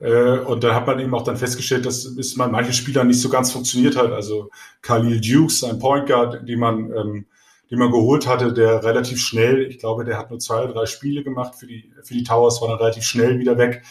[0.00, 3.20] Äh, und da hat man eben auch dann festgestellt, dass es bei manchen Spielern nicht
[3.20, 4.12] so ganz funktioniert hat.
[4.12, 4.50] Also
[4.82, 7.26] Khalil Dukes, ein Point Guard, den man, ähm,
[7.70, 10.86] den man geholt hatte, der relativ schnell, ich glaube, der hat nur zwei oder drei
[10.86, 13.82] Spiele gemacht für die, für die Towers, war dann relativ schnell wieder weg.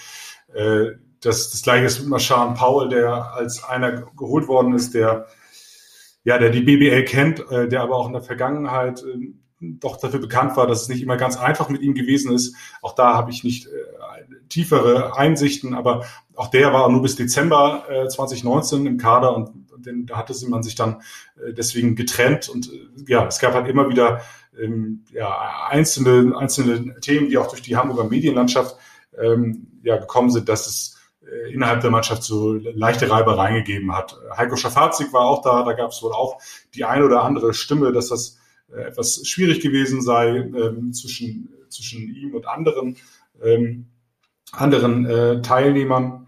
[0.53, 5.27] Äh, das, das gleiche ist mit Marshawn Powell, der als einer geholt worden ist, der
[6.27, 10.19] ja, der die BBL kennt, äh, der aber auch in der Vergangenheit äh, doch dafür
[10.19, 12.53] bekannt war, dass es nicht immer ganz einfach mit ihm gewesen ist.
[12.81, 13.96] Auch da habe ich nicht äh,
[14.49, 16.05] tiefere Einsichten, aber
[16.35, 20.63] auch der war nur bis Dezember äh, 2019 im Kader und den, da hatte man
[20.63, 21.01] sich dann
[21.37, 24.21] äh, deswegen getrennt und äh, ja, es gab halt immer wieder
[24.59, 28.75] ähm, ja, einzelne, einzelne Themen, die auch durch die Hamburger Medienlandschaft
[29.17, 34.17] ähm, ja, gekommen sind, dass es äh, innerhalb der Mannschaft so leichte Reibereien gegeben hat.
[34.35, 36.39] Heiko Schafazik war auch da, da gab es wohl auch
[36.73, 38.39] die eine oder andere Stimme, dass das
[38.71, 42.97] äh, etwas schwierig gewesen sei ähm, zwischen, zwischen ihm und anderen,
[43.43, 43.87] ähm,
[44.57, 46.27] anderen äh, Teilnehmern.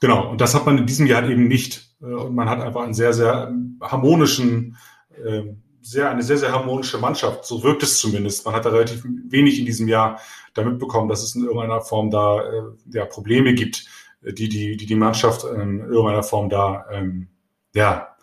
[0.00, 1.94] Genau, und das hat man in diesem Jahr eben nicht.
[2.02, 4.76] Äh, und man hat einfach einen sehr, sehr harmonischen,
[5.24, 5.42] äh,
[5.82, 7.44] sehr, eine sehr, sehr harmonische Mannschaft.
[7.44, 8.44] So wirkt es zumindest.
[8.44, 10.20] Man hat da relativ wenig in diesem Jahr
[10.54, 13.86] damit bekommen, dass es in irgendeiner Form da äh, ja, Probleme gibt,
[14.22, 17.28] die die, die, die Mannschaft in irgendeiner Form da ähm,
[17.74, 18.16] ja,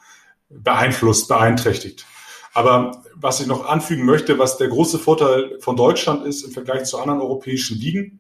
[0.50, 2.06] beeinflusst, beeinträchtigt.
[2.54, 6.86] Aber was ich noch anfügen möchte, was der große Vorteil von Deutschland ist im Vergleich
[6.86, 8.20] zu anderen europäischen Ligen,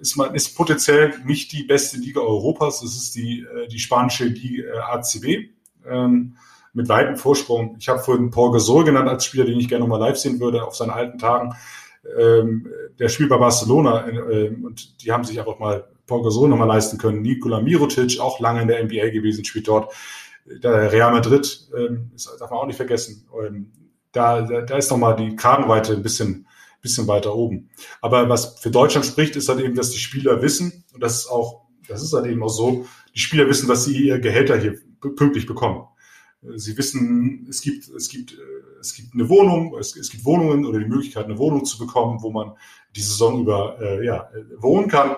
[0.00, 2.82] ist man ist potenziell nicht die beste Liga Europas.
[2.82, 5.50] Es ist die äh, die spanische Liga äh, ACB
[5.88, 6.36] ähm,
[6.72, 7.76] mit weitem Vorsprung.
[7.78, 10.64] Ich habe vorhin Paul Gasol genannt als Spieler, den ich gerne nochmal live sehen würde
[10.64, 11.54] auf seinen alten Tagen.
[12.18, 12.66] Ähm,
[12.98, 16.98] der spielt bei Barcelona äh, und die haben sich einfach mal Paul Gasol nochmal leisten
[16.98, 17.22] können.
[17.22, 19.92] Nikola Mirotic, auch lange in der NBA gewesen, spielt dort
[20.46, 23.26] der Real Madrid, ähm, das darf man auch nicht vergessen.
[23.40, 23.70] Ähm,
[24.12, 26.46] da, da, da ist nochmal die Kragenweite ein bisschen,
[26.82, 27.70] bisschen weiter oben.
[28.00, 31.26] Aber was für Deutschland spricht, ist halt eben, dass die Spieler wissen, und das ist
[31.28, 34.78] auch, das ist halt eben auch so, die Spieler wissen, dass sie ihr Gehälter hier
[35.00, 35.86] pünktlich bekommen.
[36.56, 38.36] Sie wissen, es gibt, es gibt,
[38.80, 42.20] es gibt eine Wohnung, es, es gibt Wohnungen oder die Möglichkeit, eine Wohnung zu bekommen,
[42.20, 42.52] wo man
[42.96, 45.16] die Saison über äh, ja, wohnen kann.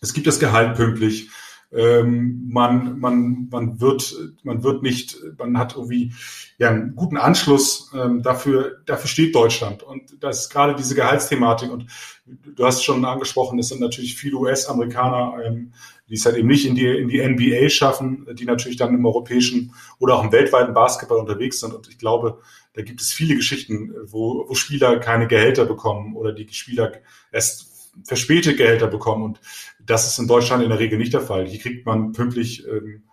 [0.00, 1.30] Es gibt das Gehalt pünktlich
[1.72, 6.12] ähm, man, man, man wird, man wird nicht, man hat irgendwie
[6.58, 7.90] ja einen guten Anschluss.
[7.94, 9.82] Ähm, dafür, dafür steht Deutschland.
[9.82, 11.70] Und das ist gerade diese Gehaltsthematik.
[11.70, 11.86] Und
[12.24, 15.72] du hast schon angesprochen, es sind natürlich viele US-Amerikaner, ähm,
[16.08, 19.04] die es halt eben nicht in die, in die NBA schaffen, die natürlich dann im
[19.04, 21.74] europäischen oder auch im weltweiten Basketball unterwegs sind.
[21.74, 22.38] Und ich glaube,
[22.74, 26.92] da gibt es viele Geschichten, wo, wo Spieler keine Gehälter bekommen oder die Spieler
[27.32, 29.24] erst verspätet Gehälter bekommen.
[29.24, 29.40] Und
[29.86, 31.46] das ist in Deutschland in der Regel nicht der Fall.
[31.46, 33.04] Hier kriegt man pünktlich, ähm,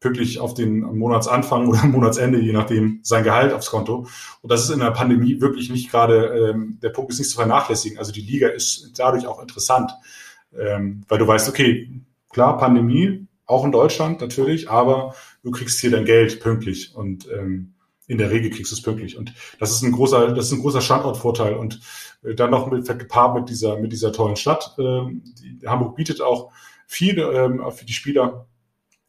[0.00, 4.06] pünktlich auf den Monatsanfang oder Monatsende, je nachdem, sein Gehalt aufs Konto.
[4.40, 7.36] Und das ist in der Pandemie wirklich nicht gerade, ähm, der Punkt ist nicht zu
[7.36, 7.98] vernachlässigen.
[7.98, 9.90] Also die Liga ist dadurch auch interessant,
[10.58, 11.90] ähm, weil du weißt, okay,
[12.30, 17.74] klar, Pandemie, auch in Deutschland natürlich, aber du kriegst hier dein Geld pünktlich und ähm,
[18.10, 19.16] in der Regel kriegst du es pünktlich.
[19.16, 21.54] Und das ist ein großer, das ist ein großer Standortvorteil.
[21.54, 21.80] Und
[22.24, 24.74] äh, dann noch mit, gepaart mit dieser, mit dieser tollen Stadt.
[24.78, 26.50] Ähm, die, Hamburg bietet auch
[26.86, 28.46] viel ähm, für die Spieler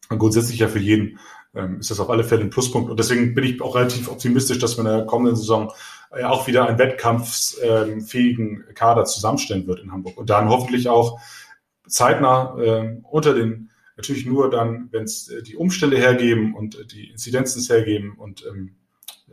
[0.10, 1.18] und grundsätzlich ja für jeden
[1.56, 2.92] ähm, ist das auf alle Fälle ein Pluspunkt.
[2.92, 5.74] Und deswegen bin ich auch relativ optimistisch, dass wir in der kommenden Saison
[6.12, 10.16] äh, auch wieder einen wettkampfsfähigen Kader zusammenstellen wird in Hamburg.
[10.16, 11.20] Und dann hoffentlich auch
[11.88, 12.56] zeitnah
[13.10, 18.14] unter den, natürlich nur dann, wenn es äh, die Umstände hergeben und die Inzidenzen hergeben
[18.18, 18.76] und ähm,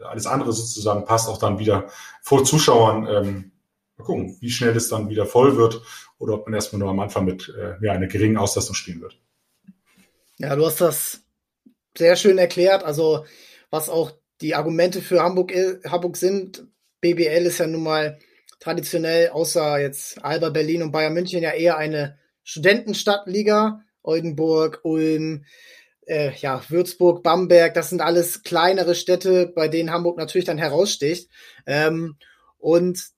[0.02, 1.88] alles andere sozusagen passt, auch dann wieder
[2.22, 3.52] vor Zuschauern ähm,
[3.98, 5.82] Mal gucken, wie schnell das dann wieder voll wird
[6.18, 9.18] oder ob man erstmal nur am Anfang mit äh, ja, einer geringen Auslastung spielen wird.
[10.38, 11.22] Ja, du hast das
[11.96, 12.84] sehr schön erklärt.
[12.84, 13.26] Also,
[13.70, 15.52] was auch die Argumente für Hamburg,
[15.84, 16.64] Hamburg sind.
[17.00, 18.18] BBL ist ja nun mal
[18.60, 23.82] traditionell, außer jetzt Alba Berlin und Bayern München, ja eher eine Studentenstadtliga.
[24.02, 25.44] Oldenburg, Ulm,
[26.08, 31.28] äh, ja, Würzburg, Bamberg, das sind alles kleinere Städte, bei denen Hamburg natürlich dann heraussticht.
[31.66, 32.16] Ähm,
[32.58, 33.12] und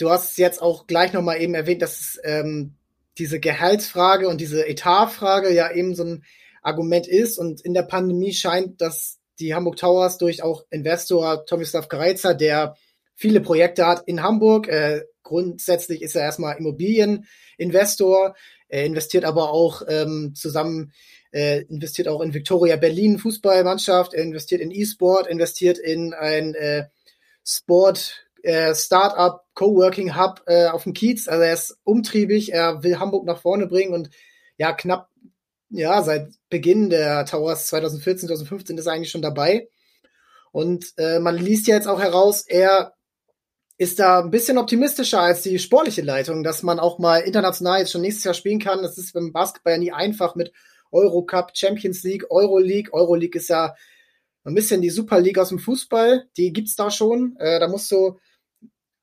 [0.00, 2.74] Du hast jetzt auch gleich nochmal eben erwähnt, dass ähm,
[3.18, 6.24] diese Gehaltsfrage und diese Etatfrage ja eben so ein
[6.62, 7.38] Argument ist.
[7.38, 12.76] Und in der Pandemie scheint, dass die Hamburg Towers durch auch Investor Tomislav Greizer, der
[13.14, 14.68] viele Projekte hat in Hamburg.
[14.68, 18.34] Äh, grundsätzlich ist er erstmal Immobilieninvestor.
[18.68, 20.94] Er investiert aber auch ähm, zusammen,
[21.32, 26.88] äh, investiert auch in Victoria Berlin Fußballmannschaft, er investiert in E-Sport, investiert in ein äh,
[27.44, 31.28] Sport äh, Startup, Coworking Hub äh, auf dem Kiez.
[31.28, 34.10] Also er ist umtriebig, er will Hamburg nach vorne bringen und
[34.56, 35.08] ja, knapp,
[35.70, 39.68] ja, seit Beginn der Towers 2014, 2015 ist er eigentlich schon dabei.
[40.52, 42.94] Und äh, man liest ja jetzt auch heraus, er
[43.78, 47.92] ist da ein bisschen optimistischer als die sportliche Leitung, dass man auch mal international jetzt
[47.92, 48.82] schon nächstes Jahr spielen kann.
[48.82, 50.52] Das ist beim Basketball ja nie einfach mit
[50.92, 52.92] Eurocup, Champions League, Euroleague.
[52.92, 53.74] Euroleague ist ja
[54.44, 56.28] ein bisschen die Super League aus dem Fußball.
[56.36, 57.36] Die gibt's da schon.
[57.38, 58.18] Äh, da musst du,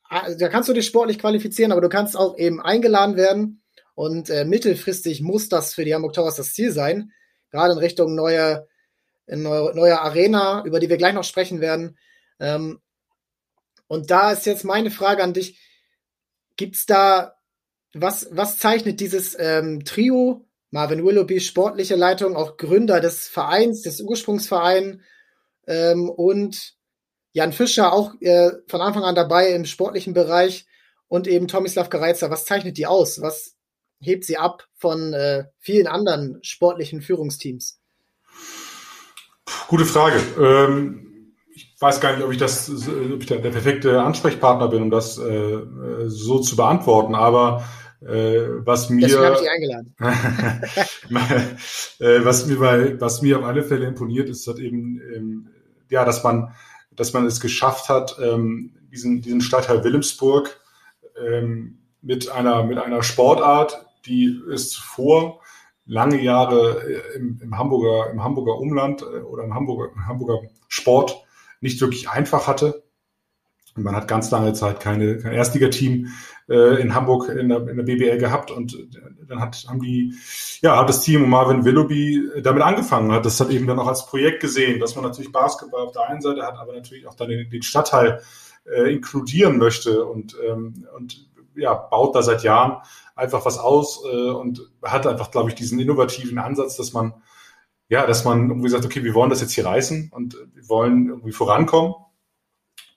[0.10, 3.62] ah, da kannst du dich sportlich qualifizieren, aber du kannst auch eben eingeladen werden.
[3.96, 7.12] Und äh, mittelfristig muss das für die Hamburg Towers das Ziel sein.
[7.52, 8.68] Gerade in Richtung neue,
[9.26, 11.98] in neue, neue Arena, über die wir gleich noch sprechen werden.
[12.40, 12.80] Ähm,
[13.88, 15.60] und da ist jetzt meine Frage an dich.
[16.58, 17.36] Gibt's da,
[17.94, 24.02] was, was zeichnet dieses ähm, Trio, Marvin Willoughby, sportliche Leitung, auch Gründer des Vereins, des
[24.02, 24.98] Ursprungsvereins
[25.68, 26.74] ähm, und
[27.32, 30.66] Jan Fischer auch äh, von Anfang an dabei im sportlichen Bereich
[31.08, 32.30] und eben Tomislav Gereizer.
[32.32, 33.22] Was zeichnet die aus?
[33.22, 33.56] Was
[34.00, 37.80] hebt sie ab von äh, vielen anderen sportlichen Führungsteams?
[39.68, 40.20] Gute Frage.
[40.40, 41.34] Ähm,
[41.80, 45.18] weiß gar nicht, ob ich das, ob ich der, der perfekte Ansprechpartner bin, um das
[45.18, 45.60] äh,
[46.08, 47.64] so zu beantworten, aber
[48.02, 49.08] was mir
[52.00, 55.48] äh, was mir bei, was mir auf alle Fälle imponiert, ist halt eben ähm,
[55.90, 56.54] ja, dass man
[56.96, 60.60] dass man es geschafft hat, ähm, diesen diesen Stadtteil Wilhelmsburg
[61.20, 65.42] ähm, mit einer mit einer Sportart, die es zuvor
[65.86, 66.82] lange Jahre
[67.16, 71.24] im, im Hamburger im Hamburger Umland äh, oder im Hamburger im Hamburger Sport
[71.62, 72.84] nicht wirklich einfach hatte.
[73.78, 76.08] Und man hat ganz lange Zeit keine, kein Erstligateam
[76.50, 78.52] äh, in Hamburg in der, in der BBL gehabt.
[78.52, 78.88] Und äh,
[79.28, 80.14] dann hat, haben die,
[80.62, 83.80] ja, hat das Team um Marvin Willoughby äh, damit angefangen, hat das hat eben dann
[83.80, 87.08] auch als Projekt gesehen, dass man natürlich Basketball auf der einen Seite hat, aber natürlich
[87.08, 88.22] auch dann den, den Stadtteil
[88.66, 90.06] äh, inkludieren möchte.
[90.06, 92.82] Und, ähm, und ja, baut da seit Jahren
[93.16, 97.14] einfach was aus äh, und hat einfach, glaube ich, diesen innovativen Ansatz, dass man
[97.90, 101.08] ja, dass man irgendwie sagt, okay, wir wollen das jetzt hier reißen und wir wollen
[101.08, 101.94] irgendwie vorankommen,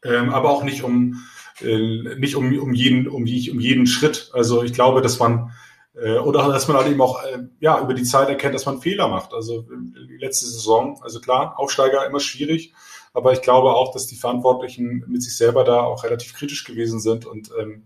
[0.04, 1.22] ähm, aber auch nicht um
[1.60, 4.30] äh, nicht um, um jeden um, um jeden Schritt.
[4.32, 5.52] Also ich glaube, dass man
[5.94, 8.80] äh, oder dass man halt eben auch äh, ja über die Zeit erkennt, dass man
[8.80, 9.34] Fehler macht.
[9.34, 12.72] Also die letzte Saison, also klar, Aufsteiger immer schwierig,
[13.12, 17.00] aber ich glaube auch, dass die Verantwortlichen mit sich selber da auch relativ kritisch gewesen
[17.00, 17.84] sind und ähm,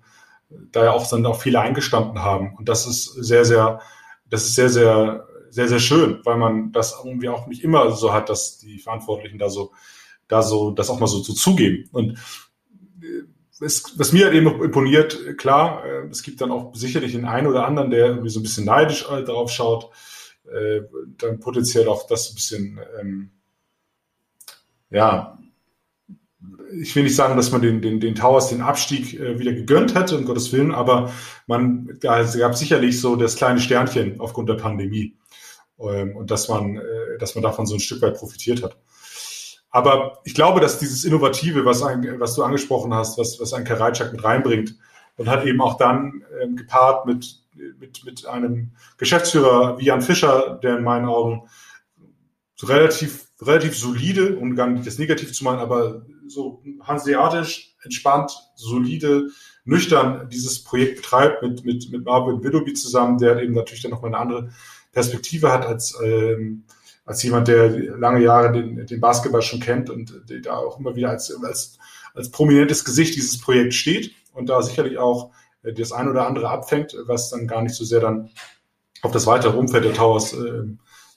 [0.70, 2.54] da ja auch dann auch Fehler eingestanden haben.
[2.56, 3.80] Und das ist sehr, sehr,
[4.30, 8.12] das ist sehr, sehr sehr, sehr schön, weil man das irgendwie auch nicht immer so
[8.12, 9.70] hat, dass die Verantwortlichen da so,
[10.28, 11.88] da so, das auch mal so, so zugeben.
[11.92, 12.18] Und
[13.02, 13.24] äh,
[13.60, 17.46] es, was mir halt eben imponiert, klar, äh, es gibt dann auch sicherlich den einen
[17.46, 19.90] oder anderen, der irgendwie so ein bisschen neidisch äh, darauf schaut,
[21.16, 23.30] dann potenziell auch das ein bisschen, ähm,
[24.90, 25.38] ja,
[26.78, 30.18] ich will nicht sagen, dass man den, den, den Towers den Abstieg wieder gegönnt hätte,
[30.18, 31.10] um Gottes Willen, aber
[31.46, 35.16] man, da gab sicherlich so das kleine Sternchen aufgrund der Pandemie
[35.78, 36.78] ähm, und dass man,
[37.18, 38.76] dass man davon so ein Stück weit profitiert hat.
[39.74, 43.64] Aber ich glaube, dass dieses Innovative, was, ein, was du angesprochen hast, was, was ein
[43.64, 44.76] Karajczak mit reinbringt,
[45.16, 47.42] und hat eben auch dann ähm, gepaart mit,
[47.80, 51.48] mit, mit einem Geschäftsführer wie Jan Fischer, der in meinen Augen
[52.54, 58.30] so relativ, relativ solide, um gar nicht das Negativ zu meinen, aber so hanseatisch, entspannt,
[58.54, 59.30] solide,
[59.64, 64.14] nüchtern dieses Projekt betreibt mit, mit, mit Marvin Willoughby zusammen, der eben natürlich dann nochmal
[64.14, 64.50] eine andere
[64.92, 66.62] Perspektive hat als, ähm,
[67.04, 71.10] als jemand, der lange Jahre den, den Basketball schon kennt und da auch immer wieder
[71.10, 71.78] als, als,
[72.14, 75.30] als prominentes Gesicht dieses Projekt steht und da sicherlich auch
[75.62, 78.30] äh, das ein oder andere abfängt, was dann gar nicht so sehr dann
[79.02, 80.64] auf das weitere Umfeld der Towers äh,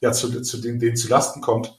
[0.01, 1.77] ja zu, zu den, denen zu Lasten kommt.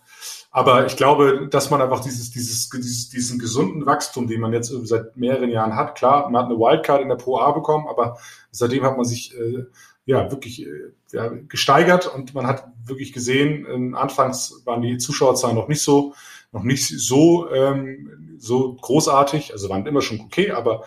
[0.50, 4.72] Aber ich glaube, dass man einfach dieses, dieses, dieses, diesen gesunden Wachstum, den man jetzt
[4.84, 8.18] seit mehreren Jahren hat, klar, man hat eine Wildcard in der Pro A bekommen, aber
[8.50, 9.66] seitdem hat man sich äh,
[10.08, 15.54] ja wirklich äh, ja, gesteigert und man hat wirklich gesehen, äh, anfangs waren die Zuschauerzahlen
[15.54, 16.14] noch nicht so,
[16.50, 20.84] noch nicht so, ähm, so großartig, also waren immer schon okay, aber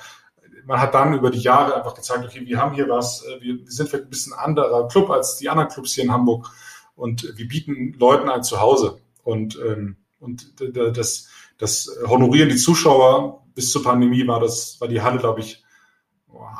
[0.65, 3.59] man hat dann über die Jahre einfach gezeigt, okay, wir haben hier was, äh, wir,
[3.59, 6.49] wir sind vielleicht ein bisschen anderer Club als die anderen Clubs hier in Hamburg
[6.95, 11.27] und wir bieten Leuten ein Zuhause und, ähm, und das,
[11.59, 13.43] das honorieren die Zuschauer.
[13.53, 15.63] Bis zur Pandemie war das, war die Halle, glaube ich,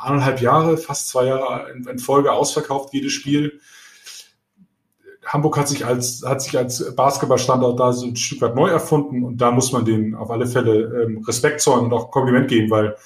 [0.02, 3.60] anderthalb Jahre, fast zwei Jahre in, Folge ausverkauft, jedes Spiel.
[5.24, 9.22] Hamburg hat sich als, hat sich als Basketballstandort da so ein Stück weit neu erfunden
[9.22, 12.70] und da muss man denen auf alle Fälle ähm, Respekt zollen und auch Kompliment geben,
[12.70, 12.96] weil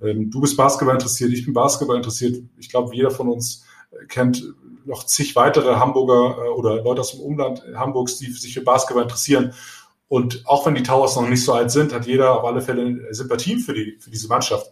[0.00, 2.42] ähm, du bist Basketball interessiert, ich bin Basketball interessiert.
[2.58, 7.12] Ich glaube, jeder von uns äh, kennt noch zig weitere Hamburger äh, oder Leute aus
[7.12, 9.52] dem Umland Hamburgs, die sich für Basketball interessieren.
[10.08, 13.12] Und auch wenn die Towers noch nicht so alt sind, hat jeder auf alle Fälle
[13.12, 14.70] Sympathien für, die, für diese Mannschaft.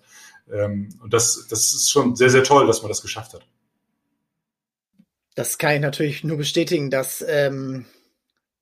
[0.51, 3.47] Ähm, und das, das ist schon sehr, sehr toll, dass man das geschafft hat.
[5.35, 7.87] Das kann ich natürlich nur bestätigen, dass, ähm,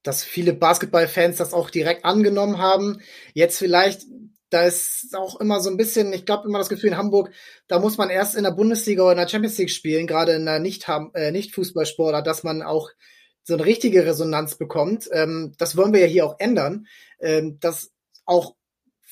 [0.03, 3.01] dass viele Basketballfans das auch direkt angenommen haben.
[3.35, 4.07] Jetzt vielleicht
[4.51, 7.31] da ist auch immer so ein bisschen, ich glaube immer das Gefühl in Hamburg,
[7.69, 10.45] da muss man erst in der Bundesliga oder in der Champions League spielen, gerade in
[10.45, 12.90] der nicht äh, nicht dass man auch
[13.45, 15.09] so eine richtige Resonanz bekommt.
[15.12, 16.87] Ähm, das wollen wir ja hier auch ändern,
[17.21, 17.93] ähm, dass
[18.27, 18.57] auch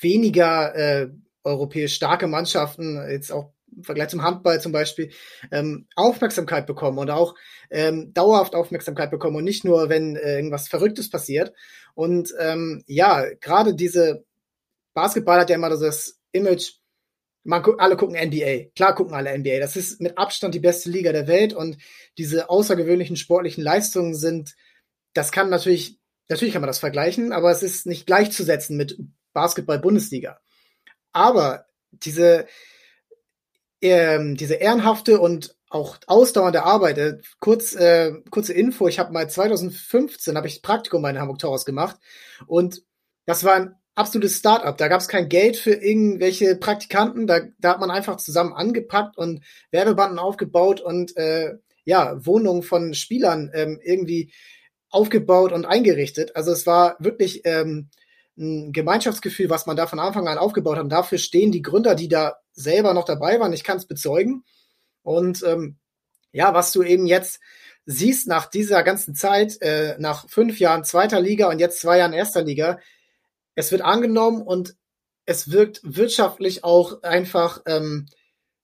[0.00, 1.09] weniger äh,
[1.44, 5.11] europäisch starke Mannschaften jetzt auch im Vergleich zum Handball zum Beispiel
[5.51, 7.35] ähm, Aufmerksamkeit bekommen und auch
[7.70, 11.53] ähm, dauerhaft Aufmerksamkeit bekommen und nicht nur, wenn äh, irgendwas Verrücktes passiert.
[11.94, 14.24] Und ähm, ja, gerade diese
[14.94, 16.72] Basketball hat ja immer das Image,
[17.44, 18.70] man alle gucken NBA.
[18.74, 19.61] Klar gucken alle NBA.
[19.61, 21.79] Das ist mit Abstand die beste Liga der Welt und
[22.18, 24.55] diese außergewöhnlichen sportlichen Leistungen sind,
[25.14, 25.98] das kann natürlich,
[26.29, 28.98] natürlich kann man das vergleichen, aber es ist nicht gleichzusetzen mit
[29.33, 30.40] Basketball-Bundesliga.
[31.12, 32.47] Aber diese,
[33.81, 36.99] ähm, diese ehrenhafte und auch ausdauernde Arbeit.
[36.99, 41.38] Äh, kurz, äh, kurze Info, ich habe mal 2015 habe ich Praktikum bei den Hamburg
[41.38, 41.99] Towers gemacht
[42.47, 42.83] und
[43.27, 44.77] das war ein absolutes Startup.
[44.77, 47.27] Da gab es kein Geld für irgendwelche Praktikanten.
[47.27, 52.94] Da, da hat man einfach zusammen angepackt und Werbebanden aufgebaut und äh, ja, Wohnungen von
[52.94, 54.33] Spielern ähm, irgendwie
[54.90, 56.37] aufgebaut und eingerichtet.
[56.37, 57.90] Also es war wirklich ähm,
[58.38, 60.85] ein Gemeinschaftsgefühl, was man da von Anfang an aufgebaut hat.
[60.85, 63.53] Und dafür stehen die Gründer, die da selber noch dabei waren.
[63.53, 64.44] Ich kann es bezeugen.
[65.03, 65.77] Und ähm,
[66.33, 67.40] ja, was du eben jetzt
[67.87, 72.12] siehst nach dieser ganzen Zeit, äh, nach fünf Jahren zweiter Liga und jetzt zwei Jahren
[72.12, 72.79] erster Liga,
[73.55, 74.77] es wird angenommen und
[75.24, 78.07] es wirkt wirtschaftlich auch einfach ähm,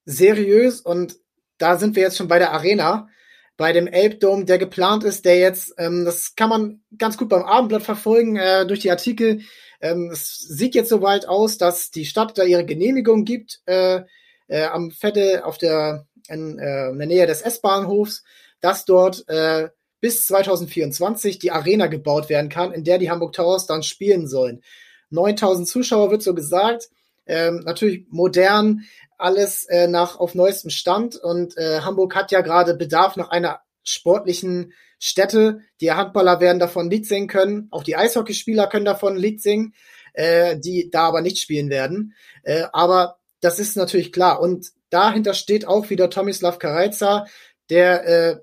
[0.05, 1.17] seriös und
[1.59, 3.09] da sind wir jetzt schon bei der Arena,
[3.57, 7.45] bei dem Elbdom, der geplant ist, der jetzt, ähm, das kann man ganz gut beim
[7.45, 9.43] Abendblatt verfolgen äh, durch die Artikel.
[9.81, 14.03] Ähm, es sieht jetzt soweit aus, dass die Stadt da ihre Genehmigung gibt äh,
[14.49, 18.25] äh, am Fette auf der in, äh, in der Nähe des S-Bahnhofs,
[18.61, 19.69] dass dort äh,
[20.01, 24.62] bis 2024 die Arena gebaut werden kann, in der die Hamburg Towers dann spielen sollen.
[25.11, 26.88] 9000 Zuschauer wird so gesagt.
[27.27, 28.83] Ähm, natürlich modern,
[29.17, 33.61] alles äh, nach auf neuestem Stand und äh, Hamburg hat ja gerade Bedarf nach einer
[33.83, 35.61] sportlichen Stätte.
[35.81, 39.75] Die Handballer werden davon Lied singen können, auch die Eishockeyspieler können davon Lied singen,
[40.13, 42.15] äh, die da aber nicht spielen werden.
[42.43, 47.27] Äh, aber das ist natürlich klar und dahinter steht auch wieder Tomislav Kareiza,
[47.71, 48.37] der äh,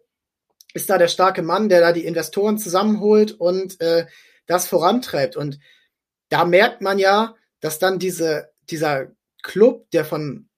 [0.74, 4.06] ist da der starke Mann, der da die Investoren zusammenholt und äh,
[4.48, 5.60] das vorantreibt und
[6.30, 9.12] da merkt man ja, dass dann diese, dieser
[9.43, 10.50] Club, der von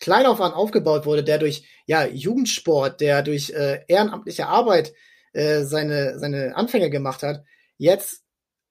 [0.00, 4.92] klein auf an aufgebaut wurde, der durch ja, Jugendsport, der durch äh, ehrenamtliche Arbeit
[5.32, 7.44] äh, seine, seine Anfänge gemacht hat,
[7.78, 8.22] jetzt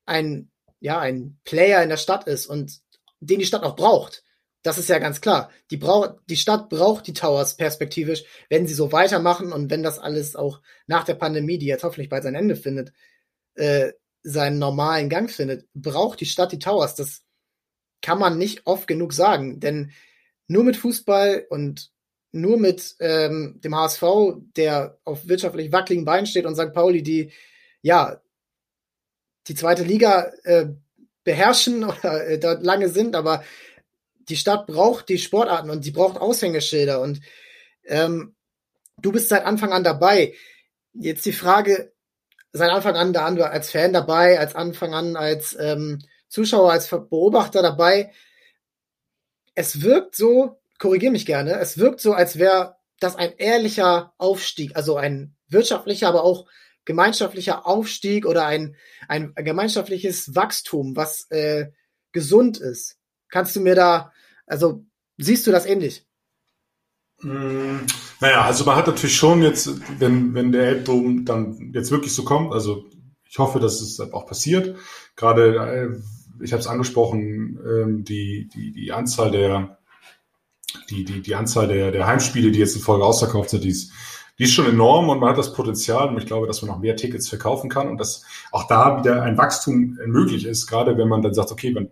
[0.05, 2.79] ein, ja, ein Player in der Stadt ist und
[3.19, 4.23] den die Stadt auch braucht.
[4.63, 5.49] Das ist ja ganz klar.
[5.71, 9.99] Die, braucht, die Stadt braucht die Towers perspektivisch, wenn sie so weitermachen und wenn das
[9.99, 12.91] alles auch nach der Pandemie, die jetzt hoffentlich bald sein Ende findet,
[13.55, 16.95] äh, seinen normalen Gang findet, braucht die Stadt die Towers.
[16.95, 17.23] Das
[18.01, 19.91] kann man nicht oft genug sagen, denn
[20.47, 21.91] nur mit Fußball und
[22.31, 24.03] nur mit ähm, dem HSV,
[24.55, 26.73] der auf wirtschaftlich wackeligen Beinen steht und St.
[26.73, 27.31] Pauli, die
[27.81, 28.21] ja
[29.47, 30.67] die zweite Liga äh,
[31.23, 33.43] beherrschen oder äh, dort lange sind, aber
[34.29, 37.21] die Stadt braucht die Sportarten und sie braucht Aushängeschilder und
[37.85, 38.35] ähm,
[39.01, 40.33] du bist seit Anfang an dabei.
[40.93, 41.91] Jetzt die Frage,
[42.53, 45.99] seit Anfang an da als Fan dabei, als Anfang an als ähm,
[46.31, 48.11] Zuschauer, als Beobachter dabei.
[49.53, 54.75] Es wirkt so, korrigiere mich gerne, es wirkt so, als wäre das ein ehrlicher Aufstieg,
[54.75, 56.47] also ein wirtschaftlicher, aber auch
[56.85, 58.75] gemeinschaftlicher Aufstieg oder ein,
[59.07, 61.71] ein gemeinschaftliches Wachstum, was äh,
[62.13, 62.97] gesund ist.
[63.29, 64.11] Kannst du mir da,
[64.47, 64.85] also
[65.17, 66.07] siehst du das ähnlich?
[67.21, 67.79] Mm,
[68.19, 72.23] naja, also man hat natürlich schon jetzt, wenn, wenn der Elbdom dann jetzt wirklich so
[72.23, 72.89] kommt, also
[73.29, 74.77] ich hoffe, dass es auch passiert.
[75.15, 76.01] Gerade, äh,
[76.41, 79.77] ich habe es angesprochen, ähm, die, die, die Anzahl der
[80.89, 83.91] die, die, die Anzahl der, der Heimspiele, die jetzt in Folge ausverkauft sind, die ist,
[84.39, 86.79] die ist schon enorm und man hat das Potenzial und ich glaube, dass man noch
[86.79, 91.07] mehr Tickets verkaufen kann und dass auch da wieder ein Wachstum möglich ist, gerade wenn
[91.07, 91.89] man dann sagt, okay, man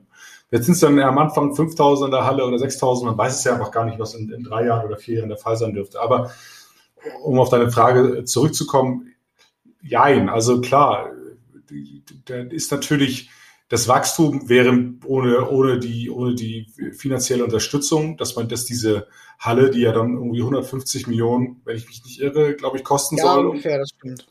[0.52, 3.12] Jetzt sind es dann am Anfang 5000 in der Halle oder 6000.
[3.12, 5.30] Man weiß es ja einfach gar nicht, was in, in drei Jahren oder vier Jahren
[5.30, 6.02] der Fall sein dürfte.
[6.02, 6.32] Aber
[7.24, 9.14] um auf deine Frage zurückzukommen,
[9.82, 11.12] jein, also klar,
[12.26, 13.30] da ist natürlich,
[13.70, 19.08] das Wachstum wäre ohne, ohne die, ohne die finanzielle Unterstützung, dass man, dass diese
[19.38, 23.18] Halle, die ja dann irgendwie 150 Millionen, wenn ich mich nicht irre, glaube ich, kosten
[23.18, 23.48] ja, soll.
[23.48, 24.28] Ungefähr, das stimmt.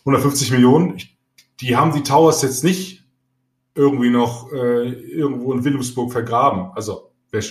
[0.00, 0.98] 150 Millionen,
[1.60, 3.04] die haben die Towers jetzt nicht
[3.74, 6.72] irgendwie noch äh, irgendwo in Wilhelmsburg vergraben.
[6.74, 7.42] Also wenn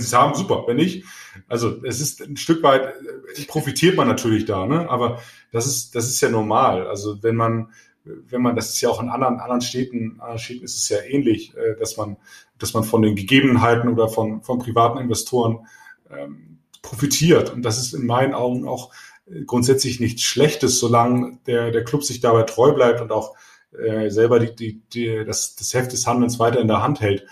[0.00, 0.64] sie es haben, super.
[0.66, 1.04] Wenn nicht,
[1.46, 2.94] also es ist ein Stück weit
[3.36, 4.88] äh, profitiert man natürlich da, ne?
[4.88, 5.20] Aber
[5.52, 6.86] das ist das ist ja normal.
[6.86, 7.70] Also wenn man
[8.06, 10.98] wenn man, das ist ja auch in anderen, anderen Städten, anderen Städten ist es ja
[11.02, 12.16] ähnlich, äh, dass man,
[12.58, 15.66] dass man von den Gegebenheiten oder von, von privaten Investoren
[16.10, 17.52] ähm, profitiert.
[17.52, 18.92] Und das ist in meinen Augen auch
[19.26, 23.34] äh, grundsätzlich nichts Schlechtes, solange der, der Club sich dabei treu bleibt und auch
[23.76, 27.26] äh, selber die, die, die, das, das Heft des Handelns weiter in der Hand hält.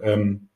[0.00, 0.47] Ähm,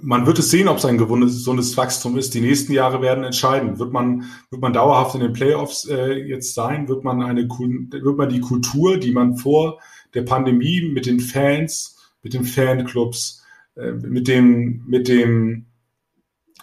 [0.00, 2.34] man wird es sehen, ob es ein gesundes Wachstum ist.
[2.34, 3.78] Die nächsten Jahre werden entscheiden.
[3.78, 6.88] Wird man, wird man dauerhaft in den Playoffs äh, jetzt sein?
[6.88, 9.80] Wird man eine, wird man die Kultur, die man vor
[10.14, 13.44] der Pandemie mit den Fans, mit den Fanclubs,
[13.76, 15.66] äh, mit dem, mit dem,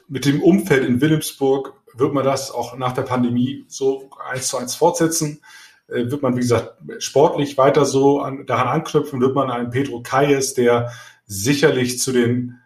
[0.07, 4.57] mit dem Umfeld in Wilhelmsburg, wird man das auch nach der Pandemie so eins zu
[4.57, 5.41] eins fortsetzen?
[5.87, 9.21] Äh, wird man, wie gesagt, sportlich weiter so an, daran anknüpfen?
[9.21, 10.91] Wird man einen Pedro Kayes, der
[11.25, 12.59] sicherlich zu den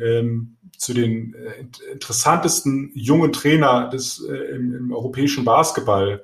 [0.00, 6.22] ähm, zu den äh, interessantesten jungen Trainer des äh, im, im, europäischen Basketball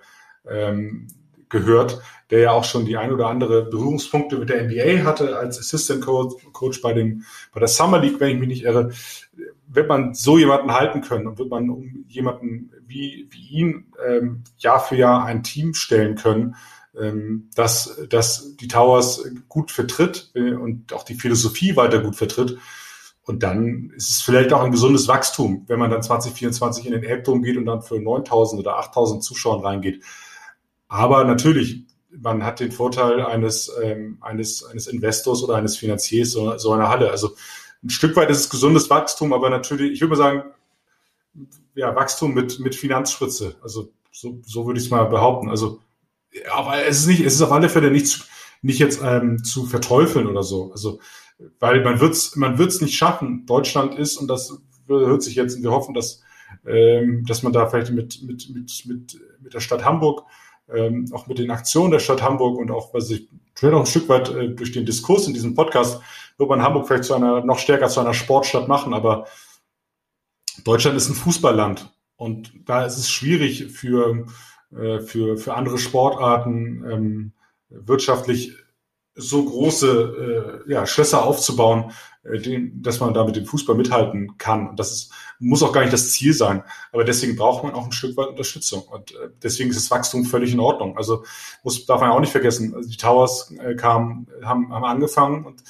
[0.49, 1.09] ähm,
[1.49, 2.01] gehört,
[2.31, 6.05] der ja auch schon die ein oder andere Berührungspunkte mit der NBA hatte als Assistant
[6.05, 8.91] Coach, Coach bei dem bei der Summer League, wenn ich mich nicht irre,
[9.67, 14.45] wird man so jemanden halten können und wird man um jemanden wie, wie ihn ähm,
[14.59, 16.57] Jahr für Jahr ein Team stellen können,
[16.99, 22.59] ähm, dass, dass die Towers gut vertritt äh, und auch die Philosophie weiter gut vertritt
[23.29, 27.05] und dann ist es vielleicht auch ein gesundes Wachstum, wenn man dann 2024 in den
[27.05, 30.03] Elbturm geht und dann für 9000 oder 8000 Zuschauern reingeht.
[30.89, 36.57] Aber natürlich, man hat den Vorteil eines, ähm, eines, eines Investors oder eines Finanziers so,
[36.57, 37.11] so einer Halle.
[37.11, 37.33] Also
[37.85, 40.43] ein Stück weit ist es gesundes Wachstum, aber natürlich, ich würde mal sagen,
[41.75, 43.57] ja, Wachstum mit, mit Finanzspritze.
[43.63, 45.51] Also so, so würde ich es mal behaupten.
[45.51, 45.81] Also,
[46.51, 48.27] aber es ist nicht, es ist auf alle Fälle nicht,
[48.63, 50.73] nicht jetzt ähm, zu verteufeln oder so.
[50.73, 50.99] Also
[51.59, 53.47] weil man wird's, man wird's nicht schaffen.
[53.47, 56.23] Deutschland ist, und das hört sich jetzt, und wir hoffen, dass,
[56.67, 60.25] ähm, dass man da vielleicht mit, mit, mit, mit, mit der Stadt Hamburg,
[60.73, 63.87] ähm, auch mit den Aktionen der Stadt Hamburg und auch, was ich vielleicht auch ein
[63.87, 66.01] Stück weit äh, durch den Diskurs in diesem Podcast,
[66.37, 69.27] wird man Hamburg vielleicht zu einer, noch stärker zu einer Sportstadt machen, aber
[70.65, 74.27] Deutschland ist ein Fußballland und da ist es schwierig für,
[74.77, 77.33] äh, für, für andere Sportarten ähm,
[77.71, 78.55] wirtschaftlich
[79.19, 81.93] so große äh, ja, Schlösser aufzubauen,
[82.23, 84.69] äh, den, dass man da mit dem Fußball mithalten kann.
[84.69, 86.63] Und das ist, muss auch gar nicht das Ziel sein.
[86.93, 88.83] Aber deswegen braucht man auch ein Stück weit Unterstützung.
[88.83, 90.97] Und äh, deswegen ist das Wachstum völlig in Ordnung.
[90.97, 91.25] Also
[91.65, 95.63] muss, darf man auch nicht vergessen, also die Towers äh, kamen, haben, haben angefangen und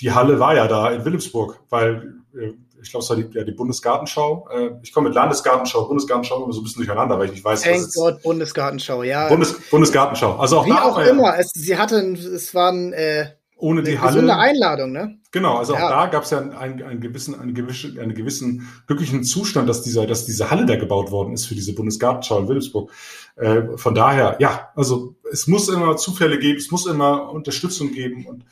[0.00, 2.52] die Halle war ja da in Wilhelmsburg, weil äh,
[2.86, 4.48] ich glaube, es war die, ja, die Bundesgartenschau.
[4.52, 7.62] Äh, ich komme mit Landesgartenschau, Bundesgartenschau immer so ein bisschen durcheinander, weil ich nicht weiß,
[7.62, 9.28] Thank was God, Bundesgartenschau, ja.
[9.28, 10.36] Bundes, Bundesgartenschau.
[10.36, 11.36] Also auch Wie da auch immer.
[11.36, 13.26] Es, sie hatten, es waren äh,
[13.56, 14.12] ohne die Halle.
[14.12, 15.18] Gesunde Einladung, ne?
[15.32, 15.84] Genau, also ja.
[15.84, 19.82] auch da gab es ja einen, einen, gewissen, einen gewissen, einen gewissen glücklichen Zustand, dass
[19.82, 22.92] dieser, dass diese Halle da gebaut worden ist für diese Bundesgartenschau in Wilhelmsburg.
[23.34, 28.26] Äh, von daher, ja, also es muss immer Zufälle geben, es muss immer Unterstützung geben
[28.26, 28.44] und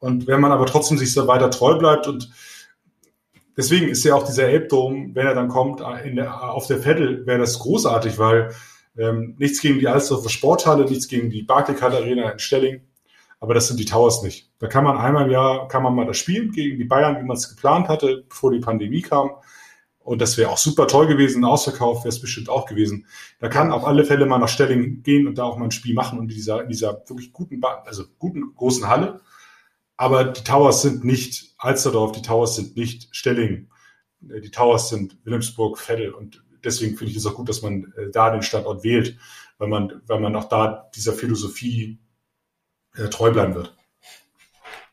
[0.00, 2.30] und wenn man aber trotzdem sich so weiter treu bleibt und
[3.58, 7.40] deswegen ist ja auch dieser Elbdom, wenn er dann kommt, der, auf der Vettel, wäre
[7.40, 8.54] das großartig, weil
[8.96, 12.82] ähm, nichts gegen die Alsdorfer Sporthalle, nichts gegen die Barclaycard Arena in Stelling,
[13.40, 14.50] aber das sind die Towers nicht.
[14.60, 17.26] Da kann man einmal im Jahr, kann man mal das spielen gegen die Bayern, wie
[17.26, 19.30] man es geplant hatte, bevor die Pandemie kam.
[20.00, 21.44] Und das wäre auch super toll gewesen.
[21.44, 23.06] Ausverkauf wäre es bestimmt auch gewesen.
[23.40, 25.94] Da kann auf alle Fälle mal nach Stelling gehen und da auch mal ein Spiel
[25.94, 29.20] machen und in dieser, in dieser wirklich guten, also guten großen Halle.
[29.98, 33.68] Aber die Towers sind nicht Alsterdorf, die Towers sind nicht Stelling,
[34.30, 37.92] äh, die Towers sind Wilhelmsburg, Veddel und deswegen finde ich es auch gut, dass man
[37.96, 39.18] äh, da den Standort wählt,
[39.58, 41.98] weil man, weil man auch da dieser Philosophie
[42.94, 43.76] äh, treu bleiben wird.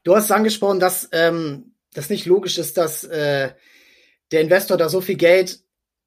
[0.03, 3.53] Du hast angesprochen, dass ähm, das nicht logisch ist, dass äh,
[4.32, 5.60] der Investor da so viel Geld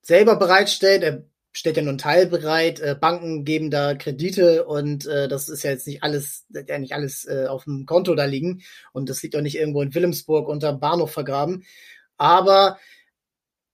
[0.03, 1.03] selber bereitstellt.
[1.03, 5.49] Er stellt ja nur einen Teil bereit, äh, Banken geben da Kredite und äh, das
[5.49, 9.09] ist ja jetzt nicht alles, ja nicht alles äh, auf dem Konto da liegen und
[9.09, 11.65] das liegt auch nicht irgendwo in Wilhelmsburg unter Bahnhof vergraben.
[12.17, 12.79] Aber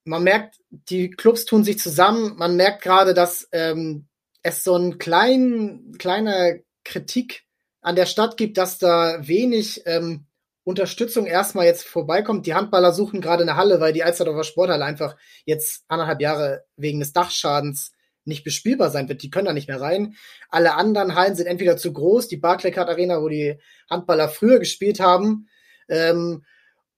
[0.05, 2.37] man merkt, die Clubs tun sich zusammen.
[2.37, 4.07] Man merkt gerade, dass ähm,
[4.43, 7.45] es so einen kleinen, kleiner Kritik
[7.81, 10.27] an der Stadt gibt, dass da wenig ähm,
[10.65, 12.47] Unterstützung erstmal jetzt vorbeikommt.
[12.47, 17.01] Die Handballer suchen gerade eine Halle, weil die Alsterdorfer Sporthalle einfach jetzt anderthalb Jahre wegen
[17.01, 17.93] des Dachschadens
[18.25, 19.23] nicht bespielbar sein wird.
[19.23, 20.17] Die können da nicht mehr rein.
[20.49, 23.59] Alle anderen Hallen sind entweder zu groß, die Barclaycard Arena, wo die
[23.91, 25.49] Handballer früher gespielt haben,
[25.89, 26.45] ähm,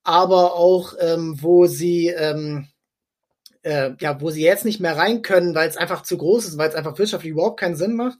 [0.05, 2.69] aber auch ähm, wo sie ähm,
[3.62, 6.59] äh, ja, wo sie jetzt nicht mehr rein können, weil es einfach zu groß ist,
[6.59, 8.19] weil es einfach wirtschaftlich überhaupt keinen Sinn macht.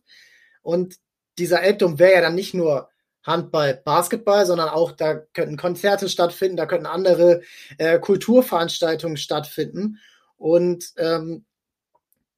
[0.63, 0.97] Und
[1.39, 2.89] dieser Elbdom wäre ja dann nicht nur
[3.27, 7.43] Handball, Basketball, sondern auch da könnten Konzerte stattfinden, da könnten andere
[7.79, 9.99] äh, Kulturveranstaltungen stattfinden.
[10.37, 11.45] Und ähm,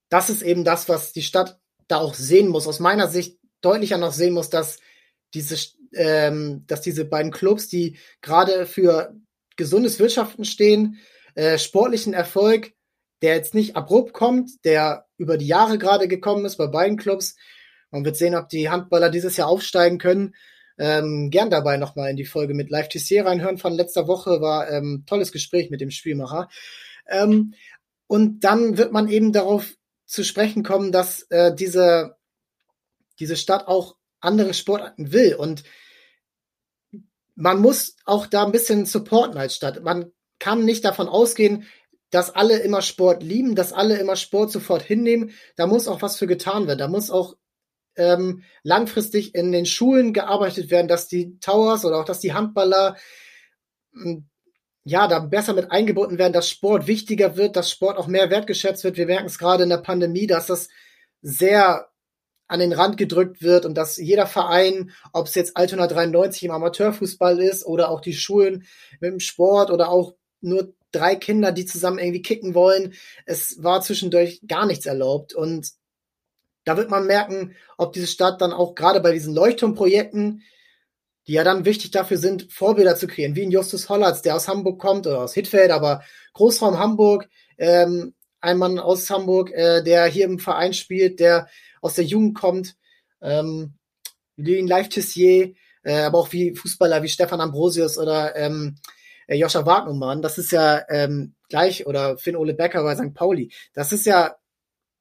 [0.09, 1.59] das ist eben das, was die Stadt
[1.89, 2.67] da auch sehen muss.
[2.67, 4.79] Aus meiner Sicht deutlicher noch sehen muss, dass
[5.35, 5.57] diese,
[5.95, 9.15] ähm, dass diese beiden Clubs, die gerade für
[9.57, 10.99] gesundes Wirtschaften stehen,
[11.35, 12.73] äh, sportlichen Erfolg,
[13.23, 17.37] der jetzt nicht abrupt kommt, der über die Jahre gerade gekommen ist bei beiden Clubs.
[17.91, 20.35] Man wird sehen, ob die Handballer dieses Jahr aufsteigen können.
[20.79, 24.41] Ähm, gern dabei nochmal in die Folge mit Live TC reinhören von letzter Woche.
[24.41, 26.49] War ähm, tolles Gespräch mit dem Spielmacher.
[27.09, 27.55] Ähm,
[28.07, 29.75] und dann wird man eben darauf
[30.07, 32.17] zu sprechen kommen, dass äh, diese,
[33.21, 35.35] diese Stadt auch andere Sportarten will.
[35.35, 35.65] Und
[37.35, 39.83] man muss auch da ein bisschen supporten als Stadt.
[39.83, 41.67] Man kann nicht davon ausgehen,
[42.11, 45.33] dass alle immer Sport lieben, dass alle immer Sport sofort hinnehmen.
[45.57, 46.79] Da muss auch was für getan werden.
[46.79, 47.37] Da muss auch
[47.99, 52.97] ähm, langfristig in den Schulen gearbeitet werden, dass die Towers oder auch dass die Handballer
[53.93, 54.29] hm,
[54.85, 58.85] ja da besser mit eingebunden werden, dass Sport wichtiger wird, dass Sport auch mehr wertgeschätzt
[58.85, 58.97] wird.
[58.97, 60.69] Wir merken es gerade in der Pandemie, dass das
[61.21, 61.89] sehr
[62.47, 66.51] an den Rand gedrückt wird und dass jeder Verein, ob es jetzt Altona 93 im
[66.51, 68.65] Amateurfußball ist oder auch die Schulen
[69.01, 72.95] mit dem Sport oder auch nur drei Kinder, die zusammen irgendwie kicken wollen,
[73.27, 75.73] es war zwischendurch gar nichts erlaubt und
[76.69, 80.43] da wird man merken, ob diese Stadt dann auch gerade bei diesen Leuchtturmprojekten,
[81.27, 84.49] die ja dann wichtig dafür sind, Vorbilder zu kreieren, wie ein Justus Hollatz, der aus
[84.49, 86.03] Hamburg kommt oder aus Hittfeld, aber
[86.35, 91.49] Großraum Hamburg, ähm, ein Mann aus Hamburg, äh, der hier im Verein spielt, der
[91.81, 92.77] aus der Jugend kommt,
[93.23, 93.75] ähm,
[94.37, 95.55] wie Live Tissier,
[95.85, 98.77] äh, aber auch wie Fußballer wie Stefan Ambrosius oder ähm,
[99.27, 103.15] äh, Joscha Wagnumann, das ist ja ähm, gleich, oder Finn Ole Becker bei St.
[103.15, 104.37] Pauli, das ist ja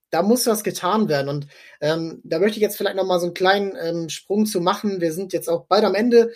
[0.10, 1.30] da muss was getan werden.
[1.30, 1.48] Und
[1.82, 5.02] ähm, da möchte ich jetzt vielleicht noch mal so einen kleinen ähm, Sprung zu machen.
[5.02, 6.32] Wir sind jetzt auch bald am Ende,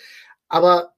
[0.48, 0.92] aber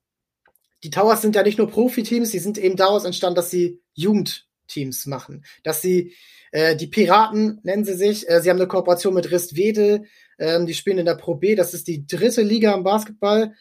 [0.82, 5.06] die Towers sind ja nicht nur Profiteams, die sind eben daraus entstanden, dass sie Jugendteams
[5.06, 6.14] machen, dass sie
[6.54, 8.28] äh, die Piraten nennen sie sich.
[8.28, 10.04] Äh, sie haben eine Kooperation mit Rist Wedel.
[10.38, 11.56] Ähm, die spielen in der Pro B.
[11.56, 13.54] Das ist die dritte Liga im Basketball.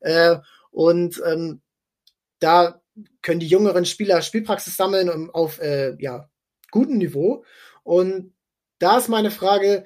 [0.00, 0.38] Äh,
[0.72, 1.60] und ähm,
[2.40, 2.80] da
[3.22, 6.28] können die jüngeren Spieler Spielpraxis sammeln um, auf äh, ja,
[6.72, 7.44] gutem Niveau.
[7.84, 8.32] Und
[8.80, 9.84] da ist meine Frage,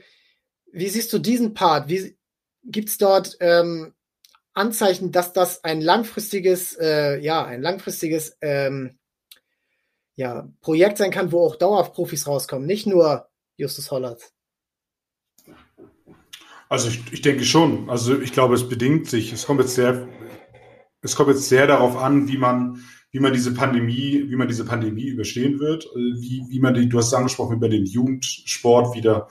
[0.73, 1.89] wie siehst du diesen Part?
[1.89, 2.17] Wie
[2.65, 3.93] gibt's dort ähm,
[4.55, 8.99] Anzeichen, dass das ein langfristiges, äh, ja, ein langfristiges ähm,
[10.15, 14.33] ja, Projekt sein kann, wo auch dauerhaft Profis rauskommen, nicht nur Justus Hollert?
[16.69, 17.91] Also ich, ich denke schon.
[17.91, 19.33] Also ich glaube, es bedingt sich.
[19.33, 20.09] Es kommt jetzt sehr,
[21.03, 22.83] es kommt jetzt sehr darauf an, wie man
[23.15, 26.89] wie man diese Pandemie, wie man diese Pandemie überstehen wird, äh, wie, wie man die,
[26.89, 29.29] du hast es angesprochen, über den Jugendsport wieder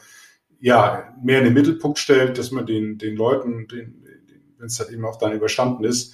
[0.61, 4.01] ja, mehr in den Mittelpunkt stellt, dass man den, den Leuten, den,
[4.57, 6.13] wenn es halt eben auch dann überstanden ist,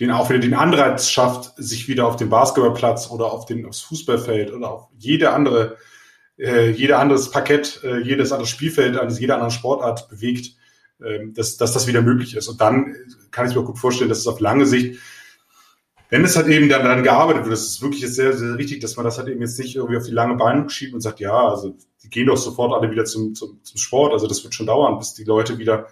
[0.00, 3.82] den auch wieder den Anreiz schafft, sich wieder auf den Basketballplatz oder auf den, aufs
[3.82, 5.76] Fußballfeld oder auf jede andere,
[6.36, 10.56] äh, jede anderes Parkett, äh, jedes andere Spielfeld eines jeder anderen Sportart bewegt,
[10.98, 12.48] äh, dass, dass das wieder möglich ist.
[12.48, 12.96] Und dann
[13.30, 14.98] kann ich mir gut vorstellen, dass es auf lange Sicht
[16.08, 18.96] wenn es halt eben dann, dann gearbeitet wird, das ist wirklich sehr, sehr wichtig, dass
[18.96, 21.48] man das halt eben jetzt nicht irgendwie auf die lange Beine schiebt und sagt, ja,
[21.48, 24.12] also die gehen doch sofort alle wieder zum, zum, zum Sport.
[24.12, 25.86] Also das wird schon dauern, bis die Leute wieder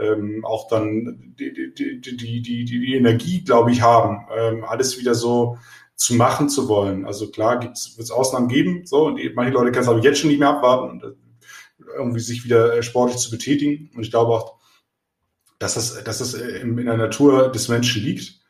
[0.00, 5.14] ähm, auch dann die, die, die, die, die, Energie, glaube ich, haben, ähm, alles wieder
[5.14, 5.58] so
[5.96, 7.06] zu machen zu wollen.
[7.06, 10.28] Also klar wird es Ausnahmen geben, so, und manche Leute können es aber jetzt schon
[10.28, 11.00] nicht mehr abwarten
[11.94, 13.90] irgendwie sich wieder äh, sportlich zu betätigen.
[13.94, 14.56] Und ich glaube auch,
[15.58, 18.40] dass das, dass das äh, in der Natur des Menschen liegt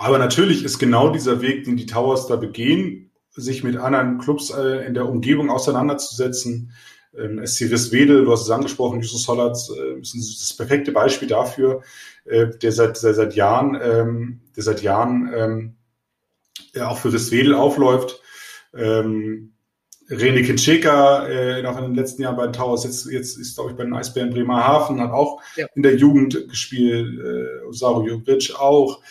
[0.00, 4.48] aber natürlich ist genau dieser Weg, den die Towers da begehen, sich mit anderen Clubs
[4.48, 6.72] äh, in der Umgebung auseinanderzusetzen.
[7.14, 11.82] Ähm, SC Wedel, du hast es angesprochen, Justus Hollatz äh, ist das perfekte Beispiel dafür,
[12.24, 15.76] äh, der seit, der seit Jahren, ähm, der seit Jahren ähm,
[16.74, 18.22] ja, auch für Wedel aufläuft.
[18.72, 19.52] Ähm,
[20.08, 23.72] René Kitscheka, äh, noch in den letzten Jahren bei den Towers, jetzt, jetzt ist, glaube
[23.72, 25.66] ich, bei den Eisbären Bremerhaven, hat auch ja.
[25.74, 29.02] in der Jugend gespielt, äh, Osaru Jovic auch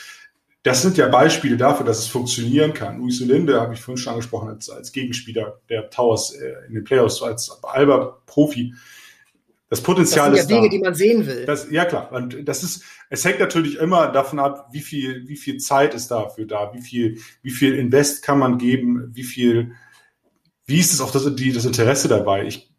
[0.63, 2.97] das sind ja Beispiele dafür, dass es funktionieren kann.
[2.97, 6.83] Luis Linde habe ich vorhin schon angesprochen als, als Gegenspieler der Towers äh, in den
[6.83, 8.73] Playoffs, als Alba Profi.
[9.69, 11.45] Das Potenzial das sind ja Dinge, die man sehen will.
[11.45, 15.37] Das, ja klar, und das ist, es hängt natürlich immer davon ab, wie viel, wie
[15.37, 19.73] viel Zeit ist dafür da, wie viel, wie viel Invest kann man geben, wie viel,
[20.65, 22.45] wie ist es auch das, die, das Interesse dabei?
[22.45, 22.71] Ich,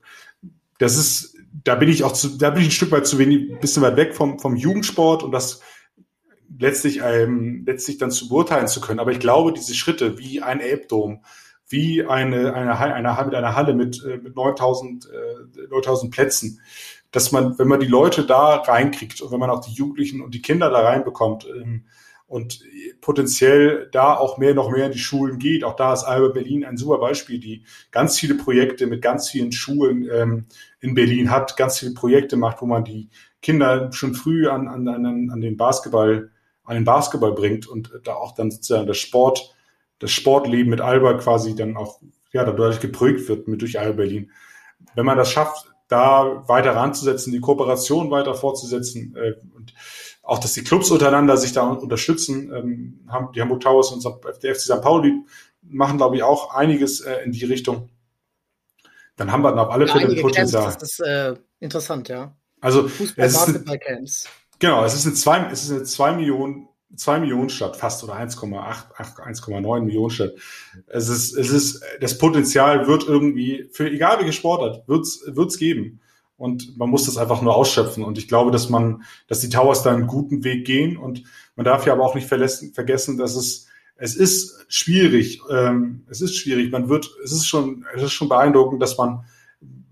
[0.78, 3.58] das ist, da bin ich auch zu, da bin ich ein Stück weit zu wenig,
[3.60, 5.60] bisschen weit weg vom, vom Jugendsport und das
[6.60, 9.00] letztlich, ähm, letztlich dann zu beurteilen zu können.
[9.00, 11.24] Aber ich glaube, diese Schritte wie ein Elbdom,
[11.68, 16.60] wie eine, eine, eine, mit einer Halle mit, äh, mit 9000, äh, 9000 Plätzen,
[17.10, 20.34] dass man, wenn man die Leute da reinkriegt und wenn man auch die Jugendlichen und
[20.34, 21.86] die Kinder da reinbekommt ähm,
[22.26, 22.60] und
[23.00, 25.64] potenziell da auch mehr, noch mehr in die Schulen geht.
[25.64, 29.50] Auch da ist Alba Berlin ein super Beispiel, die ganz viele Projekte mit ganz vielen
[29.50, 30.46] Schulen ähm,
[30.80, 33.08] in Berlin hat, ganz viele Projekte macht, wo man die
[33.42, 36.30] Kinder schon früh an, an, an, an den Basketball,
[36.70, 39.54] an den Basketball bringt und da auch dann sozusagen das Sport,
[39.98, 42.00] das Sportleben mit Alba quasi dann auch
[42.32, 44.30] ja dadurch geprägt wird mit durch Alba Berlin.
[44.94, 49.74] Wenn man das schafft, da weiter ranzusetzen, die Kooperation weiter fortzusetzen äh, und
[50.22, 52.52] auch, dass die Clubs untereinander sich da unterstützen.
[52.54, 54.04] Ähm, haben, die Hamburg Towers und
[54.44, 54.80] der FC St.
[54.80, 55.24] Pauli
[55.62, 57.88] machen, glaube ich, auch einiges äh, in die Richtung.
[59.16, 60.72] Dann haben wir dann auf alle Fälle ein Potenzial.
[60.78, 62.32] Das ist äh, interessant, ja.
[62.60, 64.28] Also Fußball, Basketball-Camps.
[64.60, 68.14] Genau, es ist eine zwei, es ist eine zwei Millionen, zwei Millionen Stadt, fast oder
[68.14, 70.34] 1,8, 1,9 Millionen Stadt.
[70.86, 76.00] Es ist, es ist, das Potenzial wird irgendwie, für egal welche Sportart, wird's, wird's geben.
[76.36, 78.04] Und man muss das einfach nur ausschöpfen.
[78.04, 80.98] Und ich glaube, dass man, dass die Towers da einen guten Weg gehen.
[80.98, 81.24] Und
[81.56, 85.40] man darf ja aber auch nicht vergessen, dass es, es ist schwierig.
[85.50, 86.70] Ähm, es ist schwierig.
[86.70, 89.24] Man wird, es ist schon, es ist schon beeindruckend, dass man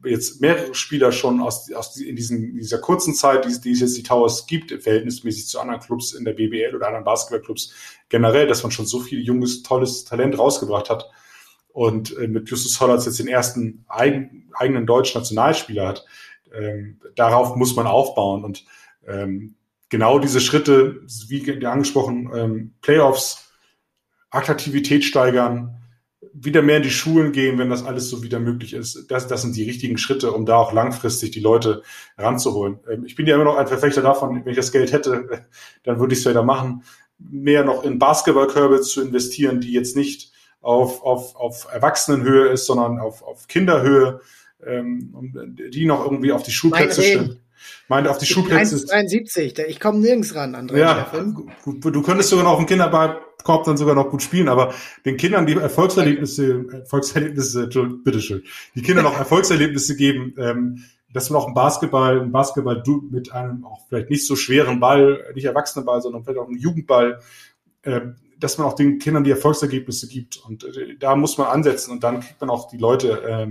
[0.05, 3.96] jetzt mehrere Spieler schon aus, aus in, diesen, dieser kurzen Zeit, die, die es jetzt
[3.96, 7.72] die Towers gibt, verhältnismäßig zu anderen Clubs in der BBL oder anderen Basketballclubs
[8.09, 11.11] generell, dass man schon so viel junges, tolles Talent rausgebracht hat
[11.68, 16.05] und äh, mit Justus Hollatz jetzt den ersten eigen, eigenen deutschen Nationalspieler hat.
[16.53, 18.64] Ähm, darauf muss man aufbauen und
[19.07, 19.57] ähm,
[19.88, 23.53] genau diese Schritte, wie angesprochen, ähm, Playoffs,
[24.30, 25.78] Attraktivität steigern,
[26.33, 29.11] wieder mehr in die Schulen gehen, wenn das alles so wieder möglich ist.
[29.11, 31.83] Das, das sind die richtigen Schritte, um da auch langfristig die Leute
[32.16, 32.81] ranzuholen.
[32.91, 35.47] Ähm, ich bin ja immer noch ein Verfechter davon, wenn ich das Geld hätte,
[35.85, 36.83] dann würde ich es ja da machen,
[37.18, 42.99] mehr noch in Basketballkörbe zu investieren, die jetzt nicht auf, auf, auf Erwachsenenhöhe ist, sondern
[42.99, 44.20] auf, auf Kinderhöhe,
[44.64, 47.41] ähm, um die noch irgendwie auf die Schulplätze stellen.
[47.89, 48.85] Meinte auf die Schulplätze.
[48.85, 50.79] 73, ich komme nirgends ran, André.
[50.79, 54.49] Ja, du, du könntest sogar noch auf dem Kinderball Korb dann sogar noch gut spielen,
[54.49, 57.69] aber den Kindern die Erfolgserlebnisse, Erfolgserlebnisse,
[58.05, 58.43] bitteschön,
[58.75, 63.65] die Kinder noch Erfolgserlebnisse geben, ähm, dass man auch ein Basketball, ein Basketball mit einem
[63.65, 67.21] auch vielleicht nicht so schweren Ball, nicht erwachsenen Ball, sondern vielleicht auch einen Jugendball,
[67.83, 68.01] äh,
[68.39, 70.37] dass man auch den Kindern die Erfolgsergebnisse gibt.
[70.37, 73.47] Und äh, da muss man ansetzen und dann kriegt man auch die Leute, äh,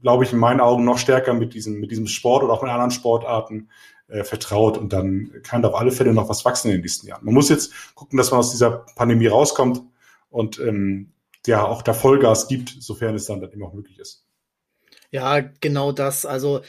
[0.00, 2.70] glaube ich, in meinen Augen noch stärker mit diesem, mit diesem Sport oder auch mit
[2.70, 3.68] anderen Sportarten
[4.08, 7.06] äh, vertraut und dann kann da auf alle Fälle noch was wachsen in den nächsten
[7.06, 7.24] Jahren.
[7.24, 9.82] Man muss jetzt gucken, dass man aus dieser Pandemie rauskommt
[10.30, 11.12] und ähm,
[11.46, 14.26] ja auch da Vollgas gibt, sofern es dann, dann immer auch möglich ist.
[15.10, 16.26] Ja, genau das.
[16.26, 16.62] Also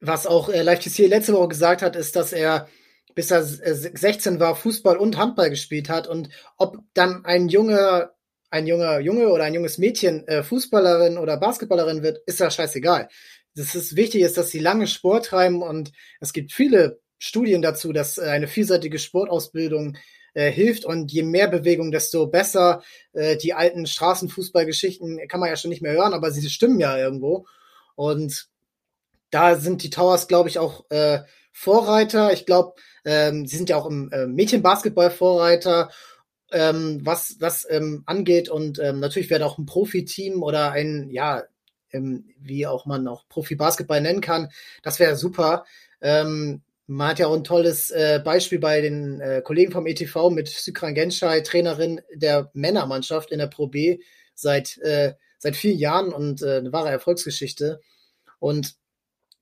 [0.00, 2.68] was auch äh, Live TC letzte Woche gesagt hat, ist, dass er
[3.14, 8.13] bis er 16 war, Fußball und Handball gespielt hat und ob dann ein junger
[8.54, 13.08] ein junger Junge oder ein junges Mädchen äh, Fußballerin oder Basketballerin wird, ist ja scheißegal
[13.54, 17.92] das ist wichtig ist, dass sie lange Sport treiben und es gibt viele Studien dazu,
[17.92, 19.96] dass äh, eine vielseitige Sportausbildung
[20.34, 22.82] äh, hilft und je mehr Bewegung, desto besser.
[23.12, 26.98] Äh, die alten Straßenfußballgeschichten kann man ja schon nicht mehr hören, aber sie stimmen ja
[26.98, 27.46] irgendwo.
[27.94, 28.48] Und
[29.30, 30.84] da sind die Towers, glaube ich, auch
[31.50, 32.32] Vorreiter.
[32.32, 32.74] Ich glaube,
[33.04, 35.90] ähm, sie sind ja auch im Mädchenbasketball Vorreiter,
[36.54, 38.48] ähm, was was ähm, angeht.
[38.48, 41.42] Und ähm, natürlich wäre auch ein Profiteam oder ein ja
[41.92, 44.48] ähm, wie auch man auch Profi-Basketball nennen kann.
[44.82, 45.64] Das wäre super.
[46.00, 50.30] Ähm, man hat ja auch ein tolles äh, Beispiel bei den äh, Kollegen vom ETV
[50.30, 54.00] mit Sykran Genschei, Trainerin der Männermannschaft in der Pro B
[54.34, 57.80] seit, äh, seit vier Jahren und äh, eine wahre Erfolgsgeschichte.
[58.38, 58.74] Und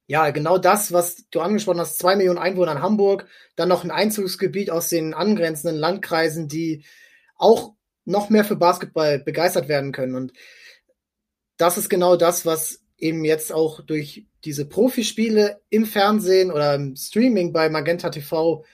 [0.07, 3.27] ja, genau das, was du angesprochen hast, zwei Millionen Einwohner in Hamburg,
[3.57, 6.85] dann noch ein Einzugsgebiet aus den angrenzenden Landkreisen, die
[7.37, 7.75] auch
[8.05, 10.15] noch mehr für Basketball begeistert werden können.
[10.15, 10.33] Und
[11.57, 16.97] das ist genau das, was eben jetzt auch durch diese Profispiele im Fernsehen oder im
[16.97, 18.65] Streaming bei Magenta TV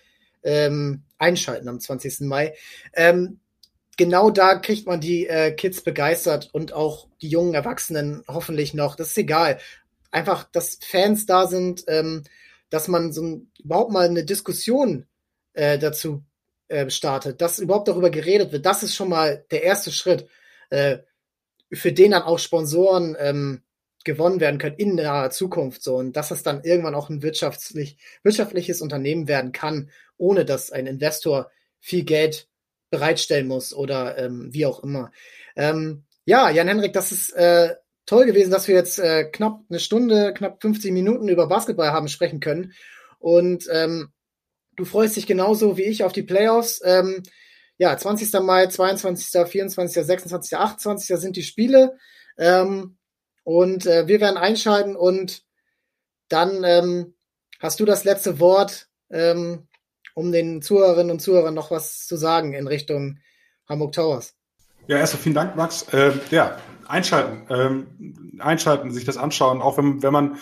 [0.42, 2.20] ähm, einschalten am 20.
[2.20, 2.54] Mai.
[2.94, 3.40] Ähm,
[3.96, 8.96] genau da kriegt man die äh, Kids begeistert und auch die jungen Erwachsenen hoffentlich noch.
[8.96, 9.58] Das ist egal.
[10.10, 12.24] Einfach, dass Fans da sind, ähm,
[12.70, 15.06] dass man so ein, überhaupt mal eine Diskussion
[15.52, 16.24] äh, dazu
[16.68, 18.66] äh, startet, dass überhaupt darüber geredet wird.
[18.66, 20.28] Das ist schon mal der erste Schritt.
[20.70, 20.98] Äh,
[21.72, 23.62] für den dann auch Sponsoren ähm,
[24.04, 27.98] gewonnen werden können in der Zukunft so und dass es dann irgendwann auch ein wirtschaftlich,
[28.22, 31.50] wirtschaftliches Unternehmen werden kann, ohne dass ein Investor
[31.80, 32.48] viel Geld
[32.90, 35.10] bereitstellen muss oder ähm, wie auch immer.
[35.56, 37.74] Ähm, ja, Jan Henrik, das ist äh,
[38.08, 42.08] toll gewesen, dass wir jetzt äh, knapp eine Stunde, knapp 50 Minuten über Basketball haben
[42.08, 42.72] sprechen können.
[43.18, 44.08] Und ähm,
[44.76, 46.80] du freust dich genauso wie ich auf die Playoffs.
[46.84, 47.22] Ähm,
[47.76, 48.32] ja, 20.
[48.40, 51.16] Mai, 22., 24., 26., 28.
[51.18, 51.98] sind die Spiele.
[52.38, 52.96] Ähm,
[53.44, 55.42] und äh, wir werden einschalten und
[56.28, 57.14] dann ähm,
[57.60, 58.88] hast du das letzte Wort.
[59.10, 59.68] Ähm,
[60.18, 63.18] um den Zuhörerinnen und Zuhörern noch was zu sagen in Richtung
[63.68, 64.34] Hamburg Towers.
[64.88, 65.86] Ja, erstmal vielen Dank, Max.
[65.92, 66.58] Äh, ja,
[66.88, 70.38] einschalten, ähm, einschalten, sich das anschauen, auch wenn, wenn man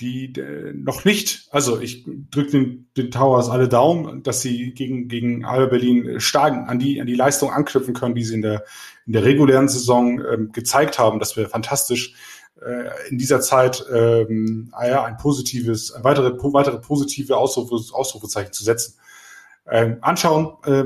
[0.00, 5.08] die äh, noch nicht, also ich drücke den, den Towers alle Daumen, dass sie gegen,
[5.08, 8.64] gegen Alba Berlin stark an die, an die Leistung anknüpfen können, die sie in der,
[9.06, 11.18] in der regulären Saison ähm, gezeigt haben.
[11.18, 12.14] Das wäre fantastisch
[12.64, 18.94] äh, in dieser Zeit ähm, ah ein positives, weitere, weitere positive Ausrufe, Ausrufezeichen zu setzen.
[19.70, 20.84] Ähm, anschauen, äh,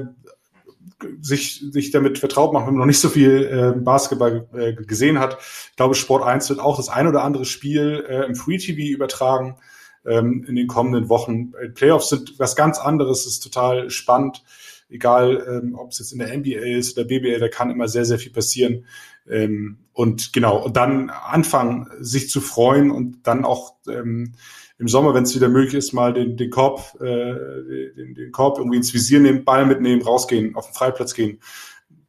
[1.21, 5.19] sich, sich damit vertraut machen, wenn man noch nicht so viel äh, Basketball äh, gesehen
[5.19, 5.39] hat.
[5.71, 8.93] Ich glaube, Sport 1 wird auch das ein oder andere Spiel äh, im Free TV
[8.93, 9.57] übertragen
[10.05, 11.53] ähm, in den kommenden Wochen.
[11.61, 14.43] Äh, Playoffs sind was ganz anderes, ist total spannend.
[14.89, 18.05] Egal, ähm, ob es jetzt in der NBA ist oder BBL, da kann immer sehr,
[18.05, 18.85] sehr viel passieren.
[19.29, 24.35] Ähm, und genau, und dann anfangen, sich zu freuen und dann auch ähm,
[24.83, 28.59] im Sommer, wenn es wieder möglich ist, mal den, den Korb, äh, den, den Korb
[28.59, 31.39] irgendwie ins Visier nehmen, Ball mitnehmen, rausgehen, auf den Freiplatz gehen,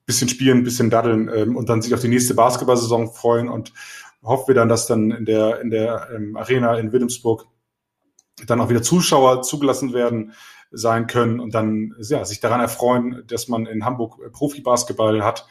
[0.07, 3.73] bisschen spielen, bisschen daddeln ähm, und dann sich auf die nächste Basketball-Saison freuen und
[4.23, 7.45] hoffen wir dann, dass dann in der, in der ähm, Arena in Wilhelmsburg
[8.47, 10.33] dann auch wieder Zuschauer zugelassen werden
[10.71, 15.45] sein können und dann ja, sich daran erfreuen, dass man in Hamburg Profi-Basketball hat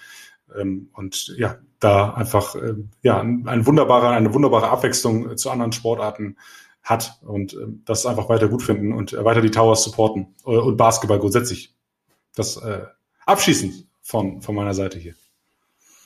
[0.58, 5.70] ähm, und ja, da einfach äh, ja, ein, ein wunderbarer, eine wunderbare Abwechslung zu anderen
[5.70, 6.36] Sportarten
[6.82, 10.50] hat und äh, das einfach weiter gut finden und äh, weiter die Towers supporten äh,
[10.50, 11.74] und Basketball grundsätzlich.
[12.34, 12.82] Das äh,
[13.26, 15.14] abschließend von, von meiner Seite hier.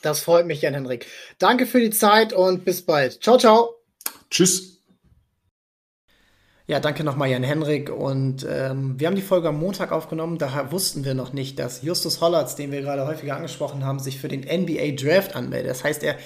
[0.01, 1.07] Das freut mich, Jan Henrik.
[1.39, 3.23] Danke für die Zeit und bis bald.
[3.23, 3.75] Ciao, ciao.
[4.29, 4.77] Tschüss.
[6.67, 7.89] Ja, danke nochmal, Jan Henrik.
[7.89, 10.37] Und ähm, wir haben die Folge am Montag aufgenommen.
[10.37, 14.19] Daher wussten wir noch nicht, dass Justus Hollatz, den wir gerade häufiger angesprochen haben, sich
[14.19, 15.71] für den NBA Draft anmeldet.
[15.71, 16.17] Das heißt, er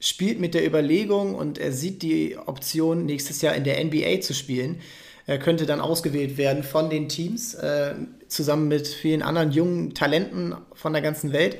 [0.00, 4.34] spielt mit der Überlegung und er sieht die Option, nächstes Jahr in der NBA zu
[4.34, 4.80] spielen.
[5.26, 7.94] Er könnte dann ausgewählt werden von den Teams, äh,
[8.26, 11.56] zusammen mit vielen anderen jungen Talenten von der ganzen Welt.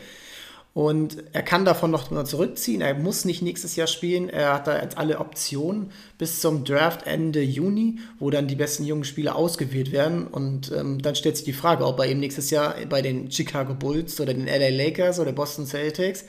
[0.73, 2.81] Und er kann davon noch zurückziehen.
[2.81, 4.29] Er muss nicht nächstes Jahr spielen.
[4.29, 8.85] Er hat da jetzt alle Optionen bis zum Draft Ende Juni, wo dann die besten
[8.85, 10.29] jungen Spieler ausgewählt werden.
[10.29, 13.75] Und ähm, dann stellt sich die Frage, ob er eben nächstes Jahr bei den Chicago
[13.75, 16.25] Bulls oder den LA Lakers oder Boston Celtics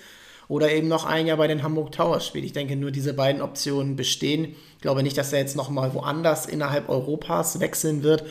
[0.52, 2.44] oder eben noch ein Jahr bei den Hamburg Towers spielt.
[2.44, 4.54] Ich denke, nur diese beiden Optionen bestehen.
[4.76, 8.26] Ich glaube nicht, dass er jetzt nochmal woanders innerhalb Europas wechseln wird.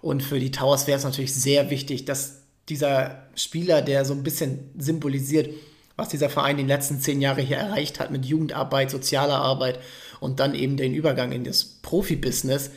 [0.00, 4.22] Und für die Towers wäre es natürlich sehr wichtig, dass dieser Spieler, der so ein
[4.22, 5.50] bisschen symbolisiert,
[5.96, 9.80] was dieser Verein die letzten zehn Jahre hier erreicht hat mit Jugendarbeit, sozialer Arbeit
[10.20, 12.70] und dann eben den Übergang in das Profibusiness,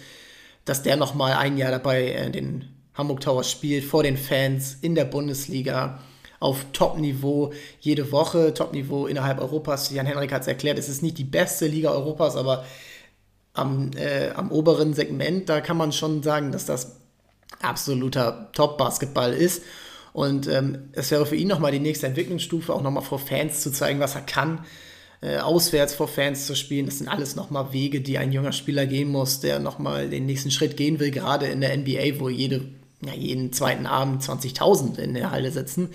[0.65, 2.65] dass der nochmal ein Jahr dabei in den
[2.95, 6.01] Hamburg Towers spielt, vor den Fans, in der Bundesliga
[6.39, 9.91] auf Top-Niveau jede Woche, Top-Niveau innerhalb Europas.
[9.91, 12.65] Jan-Henrik hat es erklärt, es ist nicht die beste Liga Europas, aber
[13.53, 16.95] am, äh, am oberen Segment, da kann man schon sagen, dass das
[17.61, 19.63] absoluter Top-Basketball ist.
[20.13, 23.71] Und ähm, es wäre für ihn nochmal die nächste Entwicklungsstufe, auch nochmal vor Fans zu
[23.71, 24.65] zeigen, was er kann,
[25.21, 26.85] äh, auswärts vor Fans zu spielen.
[26.85, 30.51] Das sind alles nochmal Wege, die ein junger Spieler gehen muss, der nochmal den nächsten
[30.51, 32.65] Schritt gehen will, gerade in der NBA, wo jede,
[33.05, 35.89] ja, jeden zweiten Abend 20.000 in der Halle sitzen.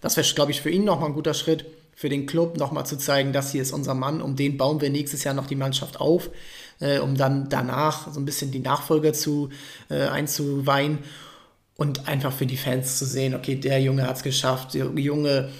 [0.00, 2.96] Das wäre, glaube ich, für ihn nochmal ein guter Schritt, für den Club nochmal zu
[2.96, 6.00] zeigen, das hier ist unser Mann, um den bauen wir nächstes Jahr noch die Mannschaft
[6.00, 6.30] auf,
[6.80, 9.50] äh, um dann danach so ein bisschen die Nachfolger zu
[9.90, 11.00] äh, einzuweihen
[11.76, 15.50] und einfach für die Fans zu sehen, okay, der Junge hat es geschafft, junge,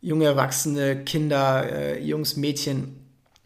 [0.00, 3.04] junge Erwachsene, Kinder, äh, Jungs, Mädchen,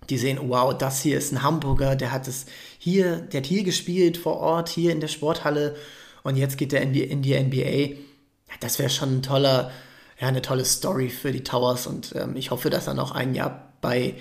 [0.09, 2.47] die sehen, wow, das hier ist ein Hamburger, der hat es
[2.79, 5.77] hier, der hat hier gespielt vor Ort, hier in der Sporthalle
[6.23, 8.01] und jetzt geht er in die, in die NBA.
[8.61, 9.71] Das wäre schon ein toller,
[10.21, 13.35] ja, eine tolle Story für die Towers und ähm, ich hoffe, dass er noch ein
[13.35, 14.15] Jahr bei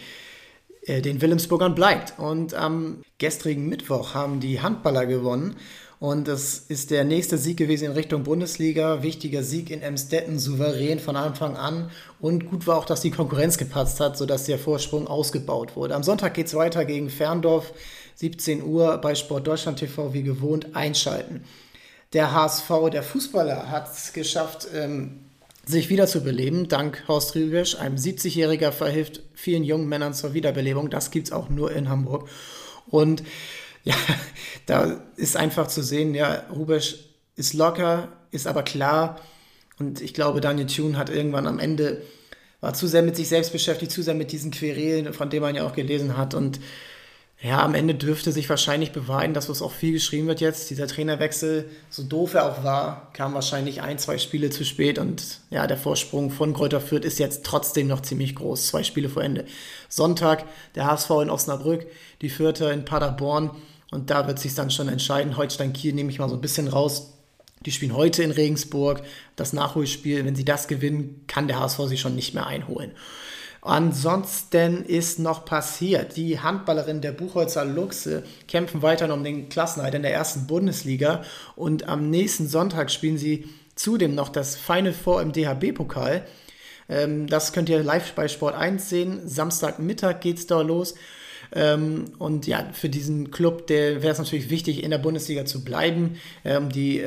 [0.86, 2.20] äh, den Wilhelmsburgern bleibt.
[2.20, 5.56] Und am gestrigen Mittwoch haben die Handballer gewonnen
[6.00, 9.02] und das ist der nächste Sieg gewesen in Richtung Bundesliga.
[9.02, 11.89] Wichtiger Sieg in Emstetten, souverän von Anfang an.
[12.20, 15.95] Und gut war auch, dass die Konkurrenz gepatzt hat, sodass der Vorsprung ausgebaut wurde.
[15.95, 17.74] Am Sonntag geht es weiter gegen Ferndorf.
[18.16, 21.43] 17 Uhr bei Sport Deutschland TV wie gewohnt einschalten.
[22.14, 25.27] Der HSV, der Fußballer, hat es geschafft, ähm,
[25.68, 26.68] sich wiederzubeleben.
[26.68, 30.89] Dank Horst Rübesch, einem 70-Jähriger, verhilft vielen jungen Männern zur Wiederbelebung.
[30.89, 32.30] Das gibt es auch nur in Hamburg.
[32.88, 33.24] Und
[33.84, 33.95] ja,
[34.65, 36.95] da ist einfach zu sehen, ja, Rubesch
[37.36, 39.20] ist locker, ist aber klar.
[39.80, 42.01] Und ich glaube, Daniel Thune hat irgendwann am Ende,
[42.61, 45.55] war zu sehr mit sich selbst beschäftigt, zu sehr mit diesen Querelen, von denen man
[45.55, 46.34] ja auch gelesen hat.
[46.34, 46.59] Und
[47.40, 50.72] ja, am Ende dürfte sich wahrscheinlich beweisen, dass was auch viel geschrieben wird jetzt.
[50.72, 55.40] Dieser Trainerwechsel, so doof er auch war, kam wahrscheinlich ein, zwei Spiele zu spät und
[55.52, 58.68] ja, der Vorsprung von Kräuter Fürth ist jetzt trotzdem noch ziemlich groß.
[58.68, 59.46] Zwei Spiele vor Ende.
[59.88, 61.86] Sonntag der HSV in Osnabrück,
[62.22, 63.52] die Fürther in Paderborn
[63.92, 65.38] und da wird sich dann schon entscheiden.
[65.38, 67.14] Holstein Kiel nehme ich mal so ein bisschen raus.
[67.66, 69.04] Die spielen heute in Regensburg.
[69.36, 72.92] Das Nachholspiel, wenn sie das gewinnen, kann der HSV sich schon nicht mehr einholen.
[73.68, 80.03] Ansonsten ist noch passiert, die Handballerin der Buchholzer Luchse kämpfen weiter um den Klassenhalt in
[80.03, 81.22] der ersten Bundesliga
[81.57, 86.26] und am nächsten Sonntag spielen sie zudem noch das Final Four im DHB-Pokal.
[86.88, 89.28] Ähm, das könnt ihr live bei Sport 1 sehen.
[89.28, 90.95] Samstagmittag geht es da los.
[91.53, 96.22] Ähm, und ja, für diesen Club, wäre es natürlich wichtig, in der Bundesliga zu bleiben,
[96.45, 97.05] um ähm, die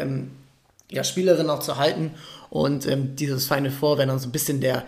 [0.90, 2.10] ja, Spielerin auch zu halten.
[2.50, 2.86] Und
[3.18, 4.84] dieses Final Four wäre dann so ein bisschen der,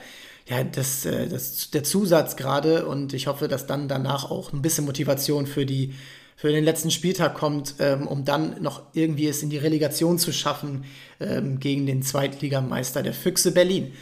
[0.48, 2.86] ja, das, äh, das, der Zusatz gerade.
[2.86, 5.94] Und ich hoffe, dass dann danach auch ein bisschen Motivation für die
[6.34, 10.32] für den letzten Spieltag kommt, ähm, um dann noch irgendwie es in die Relegation zu
[10.32, 10.84] schaffen
[11.20, 13.92] ähm, gegen den Zweitligameister der Füchse Berlin.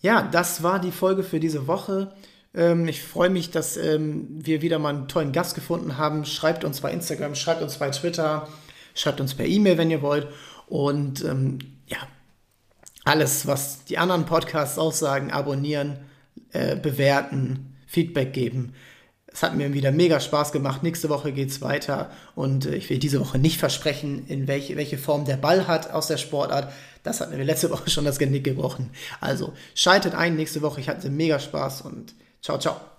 [0.00, 2.12] Ja, das war die Folge für diese Woche.
[2.54, 6.24] Ähm, ich freue mich, dass ähm, wir wieder mal einen tollen Gast gefunden haben.
[6.24, 8.48] Schreibt uns bei Instagram, schreibt uns bei Twitter,
[8.94, 10.28] schreibt uns per E-Mail, wenn ihr wollt.
[10.68, 11.98] Und ähm, ja,
[13.04, 15.98] alles, was die anderen Podcasts auch sagen, abonnieren,
[16.52, 18.74] äh, bewerten, Feedback geben.
[19.32, 20.82] Es hat mir wieder mega Spaß gemacht.
[20.82, 24.76] Nächste Woche geht es weiter und äh, ich will diese Woche nicht versprechen, in welche,
[24.76, 26.72] welche Form der Ball hat aus der Sportart.
[27.02, 28.90] Das hat mir letzte Woche schon das Genick gebrochen.
[29.20, 30.80] Also schaltet ein nächste Woche.
[30.80, 32.89] Ich hatte mega Spaß und ciao, ciao.